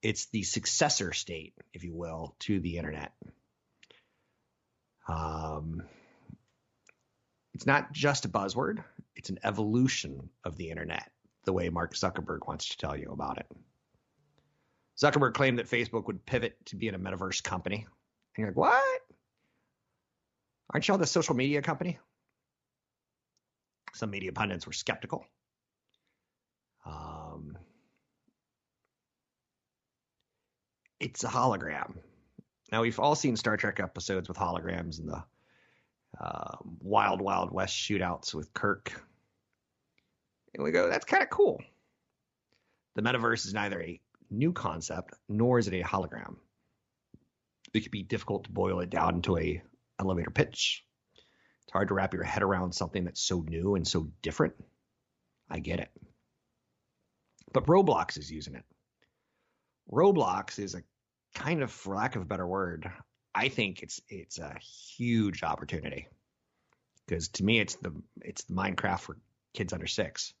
It's 0.00 0.28
the 0.30 0.42
successor 0.42 1.12
state, 1.12 1.52
if 1.74 1.84
you 1.84 1.94
will, 1.94 2.34
to 2.40 2.58
the 2.58 2.78
internet. 2.78 3.12
Um, 5.06 5.82
it's 7.52 7.66
not 7.66 7.92
just 7.92 8.24
a 8.24 8.30
buzzword, 8.30 8.82
it's 9.14 9.28
an 9.28 9.38
evolution 9.44 10.30
of 10.42 10.56
the 10.56 10.70
internet, 10.70 11.10
the 11.44 11.52
way 11.52 11.68
Mark 11.68 11.92
Zuckerberg 11.92 12.48
wants 12.48 12.70
to 12.70 12.78
tell 12.78 12.96
you 12.96 13.10
about 13.12 13.36
it. 13.36 13.46
Zuckerberg 14.98 15.34
claimed 15.34 15.58
that 15.58 15.68
Facebook 15.68 16.06
would 16.06 16.24
pivot 16.24 16.56
to 16.64 16.76
being 16.76 16.94
a 16.94 16.98
metaverse 16.98 17.42
company. 17.42 17.86
And 18.36 18.38
you're 18.38 18.48
like, 18.48 18.56
what? 18.56 19.02
Aren't 20.72 20.88
y'all 20.88 20.96
the 20.96 21.06
social 21.06 21.36
media 21.36 21.60
company? 21.60 21.98
Some 23.96 24.10
media 24.10 24.30
pundits 24.30 24.66
were 24.66 24.74
skeptical. 24.74 25.26
Um, 26.84 27.56
it's 31.00 31.24
a 31.24 31.28
hologram. 31.28 31.94
Now, 32.70 32.82
we've 32.82 33.00
all 33.00 33.14
seen 33.14 33.36
Star 33.36 33.56
Trek 33.56 33.80
episodes 33.80 34.28
with 34.28 34.36
holograms 34.36 34.98
and 34.98 35.08
the 35.08 35.24
uh, 36.20 36.56
Wild 36.82 37.22
Wild 37.22 37.50
West 37.50 37.74
shootouts 37.74 38.34
with 38.34 38.52
Kirk. 38.52 38.92
And 40.54 40.62
we 40.62 40.72
go, 40.72 40.90
that's 40.90 41.06
kind 41.06 41.22
of 41.22 41.30
cool. 41.30 41.62
The 42.96 43.02
metaverse 43.02 43.46
is 43.46 43.54
neither 43.54 43.80
a 43.80 43.98
new 44.30 44.52
concept 44.52 45.14
nor 45.26 45.58
is 45.58 45.68
it 45.68 45.74
a 45.74 45.82
hologram. 45.82 46.36
It 47.72 47.80
could 47.80 47.92
be 47.92 48.02
difficult 48.02 48.44
to 48.44 48.50
boil 48.50 48.80
it 48.80 48.90
down 48.90 49.16
into 49.16 49.38
a 49.38 49.62
elevator 49.98 50.30
pitch. 50.30 50.84
Hard 51.76 51.88
to 51.88 51.94
wrap 51.94 52.14
your 52.14 52.22
head 52.22 52.42
around 52.42 52.72
something 52.72 53.04
that's 53.04 53.20
so 53.20 53.42
new 53.42 53.74
and 53.74 53.86
so 53.86 54.08
different. 54.22 54.54
I 55.50 55.58
get 55.58 55.78
it. 55.78 55.90
But 57.52 57.66
Roblox 57.66 58.16
is 58.16 58.32
using 58.32 58.54
it. 58.54 58.64
Roblox 59.92 60.58
is 60.58 60.74
a 60.74 60.82
kind 61.34 61.62
of, 61.62 61.70
for 61.70 61.94
lack 61.94 62.16
of 62.16 62.22
a 62.22 62.24
better 62.24 62.46
word, 62.46 62.90
I 63.34 63.50
think 63.50 63.82
it's 63.82 64.00
it's 64.08 64.38
a 64.38 64.56
huge 64.96 65.42
opportunity 65.42 66.08
because 67.06 67.28
to 67.28 67.44
me 67.44 67.60
it's 67.60 67.74
the 67.74 67.92
it's 68.22 68.44
the 68.44 68.54
Minecraft 68.54 69.00
for 69.00 69.18
kids 69.52 69.74
under 69.74 69.86
six. 69.86 70.32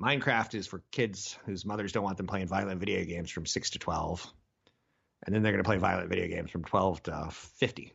Minecraft 0.00 0.56
is 0.56 0.66
for 0.66 0.82
kids 0.90 1.38
whose 1.46 1.64
mothers 1.64 1.92
don't 1.92 2.02
want 2.02 2.16
them 2.16 2.26
playing 2.26 2.48
violent 2.48 2.80
video 2.80 3.04
games 3.04 3.30
from 3.30 3.46
six 3.46 3.70
to 3.70 3.78
twelve, 3.78 4.26
and 5.24 5.32
then 5.32 5.44
they're 5.44 5.52
going 5.52 5.62
to 5.62 5.68
play 5.68 5.78
violent 5.78 6.08
video 6.08 6.26
games 6.26 6.50
from 6.50 6.64
twelve 6.64 7.00
to 7.04 7.28
fifty. 7.30 7.94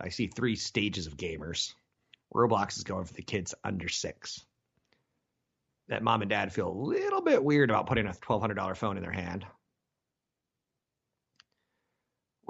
I 0.00 0.08
see 0.08 0.26
three 0.26 0.56
stages 0.56 1.06
of 1.06 1.16
gamers. 1.16 1.74
Roblox 2.34 2.76
is 2.76 2.84
going 2.84 3.04
for 3.04 3.14
the 3.14 3.22
kids 3.22 3.54
under 3.64 3.88
six. 3.88 4.44
That 5.88 6.02
mom 6.02 6.22
and 6.22 6.30
dad 6.30 6.52
feel 6.52 6.68
a 6.68 6.72
little 6.72 7.20
bit 7.20 7.42
weird 7.42 7.70
about 7.70 7.86
putting 7.86 8.06
a 8.06 8.14
twelve 8.14 8.40
hundred 8.40 8.54
dollar 8.54 8.74
phone 8.74 8.96
in 8.96 9.02
their 9.02 9.12
hand 9.12 9.44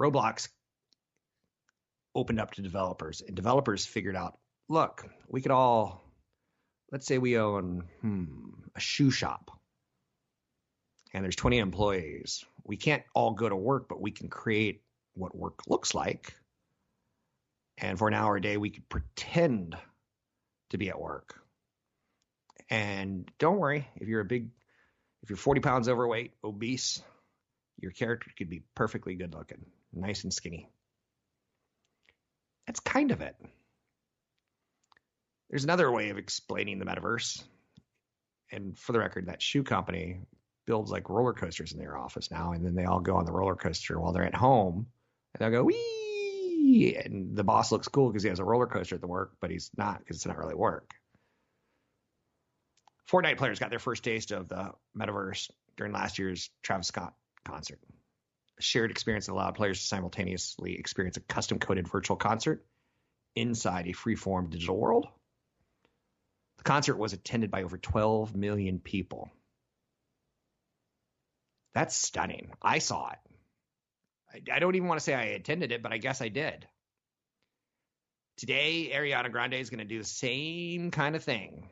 Roblox 0.01 0.49
opened 2.15 2.41
up 2.41 2.53
to 2.53 2.63
developers, 2.63 3.21
and 3.21 3.37
developers 3.37 3.85
figured 3.85 4.17
out 4.17 4.39
look, 4.69 5.07
we 5.29 5.43
could 5.43 5.51
all, 5.51 6.03
let's 6.91 7.07
say 7.07 7.19
we 7.19 7.39
own 7.39 7.85
hmm, 8.01 8.25
a 8.75 8.81
shoe 8.81 9.11
shop, 9.11 9.51
and 11.13 11.23
there's 11.23 11.37
20 11.37 11.59
employees. 11.59 12.45
We 12.65 12.79
can't 12.79 13.03
all 13.15 13.33
go 13.33 13.49
to 13.49 13.57
work, 13.57 13.89
but 13.89 14.01
we 14.01 14.11
can 14.11 14.29
create 14.29 14.83
what 15.15 15.37
work 15.37 15.61
looks 15.69 15.93
like. 15.93 16.35
And 17.81 17.99
for 17.99 18.09
an 18.09 18.15
hour 18.15 18.37
a 18.37 18.41
day, 18.43 18.57
we 18.57 18.71
could 18.71 18.89
pretend 18.89 19.77
to 20.71 20.79
be 20.79 20.89
at 20.91 21.01
work. 21.01 21.41
And 22.69 23.31
don't 23.39 23.59
worry, 23.59 23.89
if 23.97 24.07
you're 24.07 24.21
a 24.21 24.25
big, 24.25 24.51
if 25.23 25.31
you're 25.31 25.37
40 25.37 25.61
pounds 25.61 25.89
overweight, 25.89 26.35
obese, 26.45 27.03
your 27.81 27.91
character 27.91 28.31
could 28.37 28.51
be 28.51 28.63
perfectly 28.75 29.15
good 29.15 29.35
looking 29.35 29.65
nice 29.93 30.25
and 30.25 30.33
skinny. 30.33 30.69
That's 32.67 32.81
kind 32.81 33.11
of 33.11 33.21
it. 33.21 33.37
There's 35.49 35.65
another 35.65 35.91
way 35.91 36.11
of 36.11 36.19
explaining 36.19 36.79
the 36.79 36.85
metaverse. 36.85 37.43
And 38.53 38.79
for 38.79 38.93
the 38.93 39.01
record, 39.01 39.27
that 39.27 39.43
shoe 39.43 39.65
company 39.65 40.21
builds 40.67 40.91
like 40.91 41.09
roller 41.09 41.33
coasters 41.33 41.73
in 41.73 41.79
their 41.79 41.97
office 41.97 42.31
now, 42.31 42.53
and 42.53 42.65
then 42.65 42.75
they 42.75 42.85
all 42.85 43.01
go 43.01 43.17
on 43.17 43.25
the 43.25 43.33
roller 43.33 43.57
coaster 43.57 43.99
while 43.99 44.13
they're 44.13 44.25
at 44.25 44.35
home, 44.35 44.87
and 45.35 45.41
they'll 45.41 45.59
go 45.61 45.65
wee, 45.65 46.00
and 46.97 47.37
the 47.37 47.45
boss 47.45 47.73
looks 47.73 47.89
cool 47.89 48.09
because 48.09 48.23
he 48.23 48.29
has 48.29 48.39
a 48.39 48.45
roller 48.45 48.67
coaster 48.67 48.95
at 48.95 49.01
the 49.01 49.07
work, 49.07 49.33
but 49.41 49.51
he's 49.51 49.71
not 49.77 49.99
because 49.99 50.17
it's 50.17 50.27
not 50.27 50.39
really 50.39 50.55
work. 50.55 50.95
Fortnite 53.11 53.39
players 53.39 53.59
got 53.59 53.71
their 53.71 53.79
first 53.79 54.05
taste 54.05 54.31
of 54.31 54.49
the 54.49 54.73
metaverse 54.97 55.51
during 55.77 55.93
last 55.93 56.19
year's 56.19 56.51
Travis 56.63 56.89
Scott 56.89 57.15
concert 57.45 57.81
A 58.59 58.63
shared 58.63 58.91
experience 58.91 59.27
that 59.27 59.33
allowed 59.33 59.57
players 59.57 59.81
to 59.81 59.87
simultaneously 59.87 60.79
experience 60.79 61.17
a 61.17 61.21
custom 61.21 61.59
coded 61.59 61.89
virtual 61.89 62.17
concert 62.17 62.65
inside 63.35 63.87
a 63.89 63.93
free-form 63.93 64.51
digital 64.51 64.77
world. 64.77 65.09
The 66.59 66.65
concert 66.65 66.99
was 66.99 67.13
attended 67.13 67.51
by 67.51 67.63
over 67.63 67.79
12 67.79 68.37
million 68.37 68.79
people. 68.79 69.31
That's 71.75 71.97
stunning. 71.97 72.51
I 72.61 72.81
saw 72.81 73.11
it. 73.11 73.19
I, 74.33 74.43
I 74.53 74.59
don't 74.59 74.75
even 74.75 74.89
want 74.89 75.01
to 75.01 75.05
say 75.05 75.15
I 75.15 75.25
attended 75.25 75.73
it, 75.73 75.83
but 75.83 75.93
I 75.93 75.99
guess 75.99 76.21
I 76.21 76.29
did. 76.29 76.67
Today, 78.37 78.91
Ariana 78.95 79.31
Grande 79.31 79.55
is 79.55 79.71
going 79.71 79.81
to 79.81 79.85
do 79.85 79.99
the 79.99 80.05
same 80.05 80.91
kind 80.91 81.15
of 81.15 81.23
thing 81.23 81.69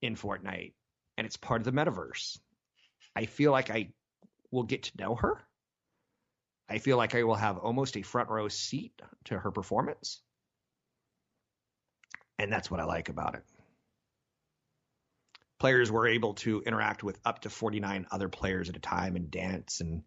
in 0.00 0.16
Fortnite, 0.16 0.72
and 1.18 1.26
it's 1.26 1.36
part 1.36 1.60
of 1.60 1.64
the 1.64 1.72
metaverse. 1.72 2.38
I 3.14 3.26
feel 3.26 3.52
like 3.52 3.70
I 3.70 3.90
will 4.50 4.62
get 4.62 4.84
to 4.84 4.96
know 4.98 5.14
her. 5.14 5.42
I 6.68 6.78
feel 6.78 6.96
like 6.96 7.14
I 7.14 7.22
will 7.24 7.34
have 7.34 7.58
almost 7.58 7.96
a 7.96 8.02
front 8.02 8.28
row 8.28 8.48
seat 8.48 9.00
to 9.26 9.38
her 9.38 9.50
performance. 9.50 10.20
And 12.38 12.52
that's 12.52 12.70
what 12.70 12.80
I 12.80 12.84
like 12.84 13.08
about 13.08 13.34
it. 13.34 13.42
Players 15.58 15.90
were 15.90 16.06
able 16.06 16.34
to 16.34 16.62
interact 16.66 17.02
with 17.02 17.18
up 17.24 17.40
to 17.42 17.50
49 17.50 18.06
other 18.10 18.28
players 18.28 18.68
at 18.68 18.76
a 18.76 18.80
time 18.80 19.16
and 19.16 19.30
dance 19.30 19.80
and 19.80 20.02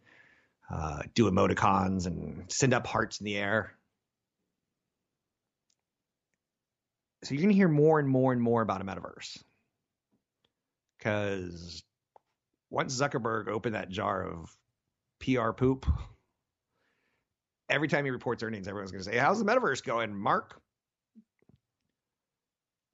uh, 0.72 1.01
do 1.15 1.30
emoticons 1.30 2.05
and 2.05 2.45
send 2.51 2.74
up 2.74 2.86
hearts 2.86 3.20
in 3.20 3.26
the 3.26 3.38
air. 3.38 3.74
So 7.24 7.34
you're 7.34 7.41
going 7.41 7.53
to 7.53 7.55
hear 7.55 7.67
more 7.67 7.99
and 7.99 8.07
more 8.07 8.32
and 8.32 8.41
more 8.41 8.61
about 8.61 8.82
a 8.82 8.86
metaverse. 8.86 9.38
Because 10.97 11.84
once 12.70 12.99
Zuckerberg 12.99 13.47
opened 13.47 13.76
that 13.76 13.89
jar 13.89 14.24
of 14.24 14.55
PR 15.20 15.51
poop, 15.51 15.86
every 17.70 17.88
time 17.88 18.05
he 18.05 18.11
reports 18.11 18.43
earnings, 18.43 18.67
everyone's 18.67 18.91
going 18.91 19.03
to 19.03 19.09
say, 19.09 19.17
How's 19.17 19.39
the 19.39 19.45
metaverse 19.45 19.84
going, 19.84 20.15
Mark? 20.15 20.61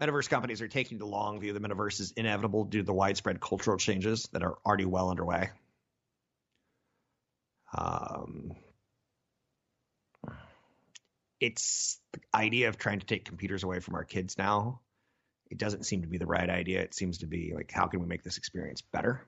Metaverse 0.01 0.29
companies 0.29 0.61
are 0.61 0.67
taking 0.67 0.97
the 0.97 1.05
long 1.05 1.39
view. 1.39 1.53
The 1.53 1.61
metaverse 1.61 1.99
is 2.01 2.13
inevitable 2.17 2.65
due 2.65 2.79
to 2.79 2.85
the 2.85 2.93
widespread 2.93 3.39
cultural 3.39 3.77
changes 3.77 4.27
that 4.33 4.43
are 4.43 4.57
already 4.65 4.85
well 4.85 5.09
underway. 5.09 5.51
Um, 7.77 8.55
it's 11.39 11.99
the 12.13 12.21
idea 12.33 12.69
of 12.69 12.77
trying 12.77 12.99
to 12.99 13.05
take 13.05 13.25
computers 13.25 13.63
away 13.63 13.79
from 13.79 13.95
our 13.95 14.05
kids 14.05 14.37
now. 14.37 14.81
It 15.51 15.57
doesn't 15.57 15.85
seem 15.85 16.01
to 16.01 16.07
be 16.07 16.17
the 16.17 16.25
right 16.25 16.49
idea. 16.49 16.81
It 16.81 16.93
seems 16.93 17.19
to 17.19 17.27
be 17.27 17.53
like, 17.53 17.71
how 17.71 17.87
can 17.87 17.99
we 17.99 18.07
make 18.07 18.23
this 18.23 18.37
experience 18.37 18.81
better? 18.81 19.21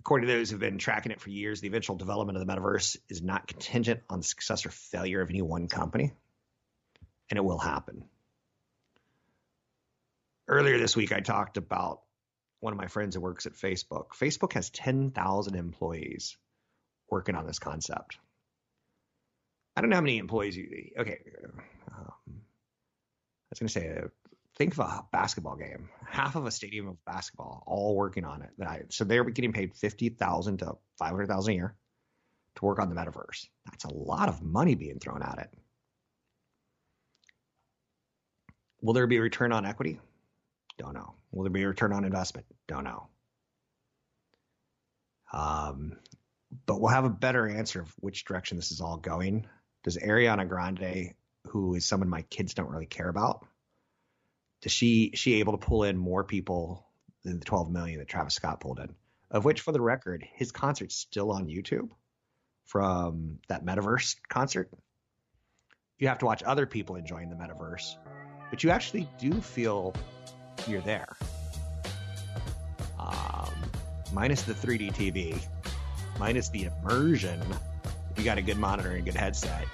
According 0.00 0.28
to 0.28 0.34
those 0.34 0.50
who've 0.50 0.60
been 0.60 0.78
tracking 0.78 1.12
it 1.12 1.20
for 1.20 1.30
years, 1.30 1.60
the 1.60 1.66
eventual 1.66 1.96
development 1.96 2.38
of 2.38 2.46
the 2.46 2.52
metaverse 2.52 2.96
is 3.08 3.20
not 3.20 3.46
contingent 3.46 4.00
on 4.08 4.20
the 4.20 4.24
success 4.24 4.64
or 4.64 4.70
failure 4.70 5.20
of 5.20 5.28
any 5.28 5.42
one 5.42 5.68
company, 5.68 6.12
and 7.30 7.36
it 7.36 7.44
will 7.44 7.58
happen. 7.58 8.04
Earlier 10.46 10.78
this 10.78 10.96
week, 10.96 11.12
I 11.12 11.20
talked 11.20 11.56
about 11.56 12.00
one 12.60 12.72
of 12.72 12.78
my 12.78 12.86
friends 12.86 13.14
who 13.14 13.20
works 13.20 13.46
at 13.46 13.52
Facebook. 13.52 14.08
Facebook 14.10 14.52
has 14.54 14.70
10,000 14.70 15.54
employees 15.54 16.36
working 17.10 17.34
on 17.34 17.46
this 17.46 17.58
concept. 17.58 18.18
I 19.76 19.80
don't 19.80 19.90
know 19.90 19.96
how 19.96 20.02
many 20.02 20.18
employees 20.18 20.56
you. 20.56 20.90
Okay, 20.98 21.18
um, 21.44 21.62
I 21.96 23.50
was 23.50 23.58
going 23.60 23.68
to 23.68 23.72
say, 23.72 23.96
uh, 23.96 24.08
think 24.56 24.72
of 24.72 24.80
a 24.80 25.04
basketball 25.12 25.56
game. 25.56 25.88
Half 26.04 26.34
of 26.34 26.46
a 26.46 26.50
stadium 26.50 26.88
of 26.88 27.04
basketball, 27.04 27.62
all 27.66 27.94
working 27.94 28.24
on 28.24 28.42
it. 28.42 28.92
So 28.92 29.04
they're 29.04 29.24
getting 29.24 29.52
paid 29.52 29.76
fifty 29.76 30.08
thousand 30.08 30.58
to 30.58 30.76
five 30.98 31.10
hundred 31.10 31.28
thousand 31.28 31.52
a 31.52 31.56
year 31.56 31.76
to 32.56 32.64
work 32.64 32.80
on 32.80 32.88
the 32.88 32.96
metaverse. 32.96 33.46
That's 33.66 33.84
a 33.84 33.94
lot 33.94 34.28
of 34.28 34.42
money 34.42 34.74
being 34.74 34.98
thrown 34.98 35.22
at 35.22 35.38
it. 35.38 35.50
Will 38.82 38.94
there 38.94 39.06
be 39.06 39.18
a 39.18 39.22
return 39.22 39.52
on 39.52 39.64
equity? 39.64 40.00
Don't 40.76 40.94
know. 40.94 41.14
Will 41.30 41.44
there 41.44 41.50
be 41.50 41.62
a 41.62 41.68
return 41.68 41.92
on 41.92 42.04
investment? 42.04 42.46
Don't 42.66 42.84
know. 42.84 43.08
Um, 45.32 45.98
but 46.66 46.80
we'll 46.80 46.90
have 46.90 47.04
a 47.04 47.10
better 47.10 47.46
answer 47.46 47.82
of 47.82 47.94
which 48.00 48.24
direction 48.24 48.56
this 48.56 48.72
is 48.72 48.80
all 48.80 48.96
going 48.96 49.46
does 49.88 49.96
Ariana 49.96 50.48
Grande, 50.48 51.14
who 51.48 51.74
is 51.74 51.84
someone 51.84 52.08
my 52.08 52.22
kids 52.22 52.54
don't 52.54 52.70
really 52.70 52.86
care 52.86 53.08
about, 53.08 53.46
does 54.60 54.72
she 54.72 55.12
she 55.14 55.40
able 55.40 55.56
to 55.56 55.66
pull 55.66 55.84
in 55.84 55.96
more 55.96 56.24
people 56.24 56.86
than 57.24 57.38
the 57.38 57.44
12 57.44 57.70
million 57.70 57.98
that 57.98 58.08
Travis 58.08 58.34
Scott 58.34 58.60
pulled 58.60 58.80
in? 58.80 58.94
Of 59.30 59.44
which, 59.44 59.60
for 59.60 59.72
the 59.72 59.80
record, 59.80 60.26
his 60.34 60.52
concert's 60.52 60.96
still 60.96 61.30
on 61.30 61.46
YouTube 61.46 61.90
from 62.64 63.38
that 63.48 63.64
metaverse 63.64 64.16
concert. 64.28 64.70
You 65.98 66.08
have 66.08 66.18
to 66.18 66.26
watch 66.26 66.42
other 66.42 66.66
people 66.66 66.96
enjoying 66.96 67.30
the 67.30 67.36
metaverse, 67.36 67.96
but 68.50 68.64
you 68.64 68.70
actually 68.70 69.08
do 69.18 69.40
feel 69.40 69.94
you're 70.68 70.80
there. 70.82 71.08
Um, 72.98 73.52
minus 74.12 74.42
the 74.42 74.54
3D 74.54 74.92
TV, 74.92 75.40
minus 76.18 76.48
the 76.48 76.64
immersion 76.64 77.40
If 78.10 78.18
you 78.18 78.24
got 78.24 78.38
a 78.38 78.42
good 78.42 78.58
monitor 78.58 78.90
and 78.90 78.98
a 78.98 79.02
good 79.02 79.14
headset. 79.14 79.64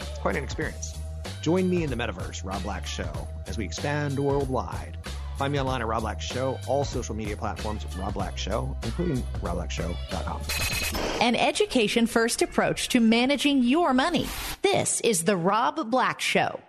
It's 0.00 0.18
quite 0.18 0.36
an 0.36 0.44
experience. 0.44 0.98
Join 1.42 1.70
me 1.70 1.82
in 1.82 1.90
the 1.90 1.96
metaverse, 1.96 2.44
Rob 2.44 2.62
Black 2.62 2.86
Show, 2.86 3.28
as 3.46 3.56
we 3.56 3.64
expand 3.64 4.18
worldwide. 4.18 4.98
Find 5.38 5.52
me 5.52 5.60
online 5.60 5.80
at 5.80 5.86
Rob 5.86 6.02
Black 6.02 6.20
Show, 6.20 6.58
all 6.66 6.84
social 6.84 7.14
media 7.14 7.36
platforms, 7.36 7.86
Rob 7.96 8.14
Black 8.14 8.36
Show, 8.36 8.76
including 8.82 9.22
robblackshow.com. 9.40 10.40
An 11.20 11.36
education 11.36 12.06
first 12.06 12.42
approach 12.42 12.88
to 12.88 13.00
managing 13.00 13.62
your 13.62 13.94
money. 13.94 14.26
This 14.62 15.00
is 15.02 15.24
the 15.24 15.36
Rob 15.36 15.90
Black 15.90 16.20
Show. 16.20 16.60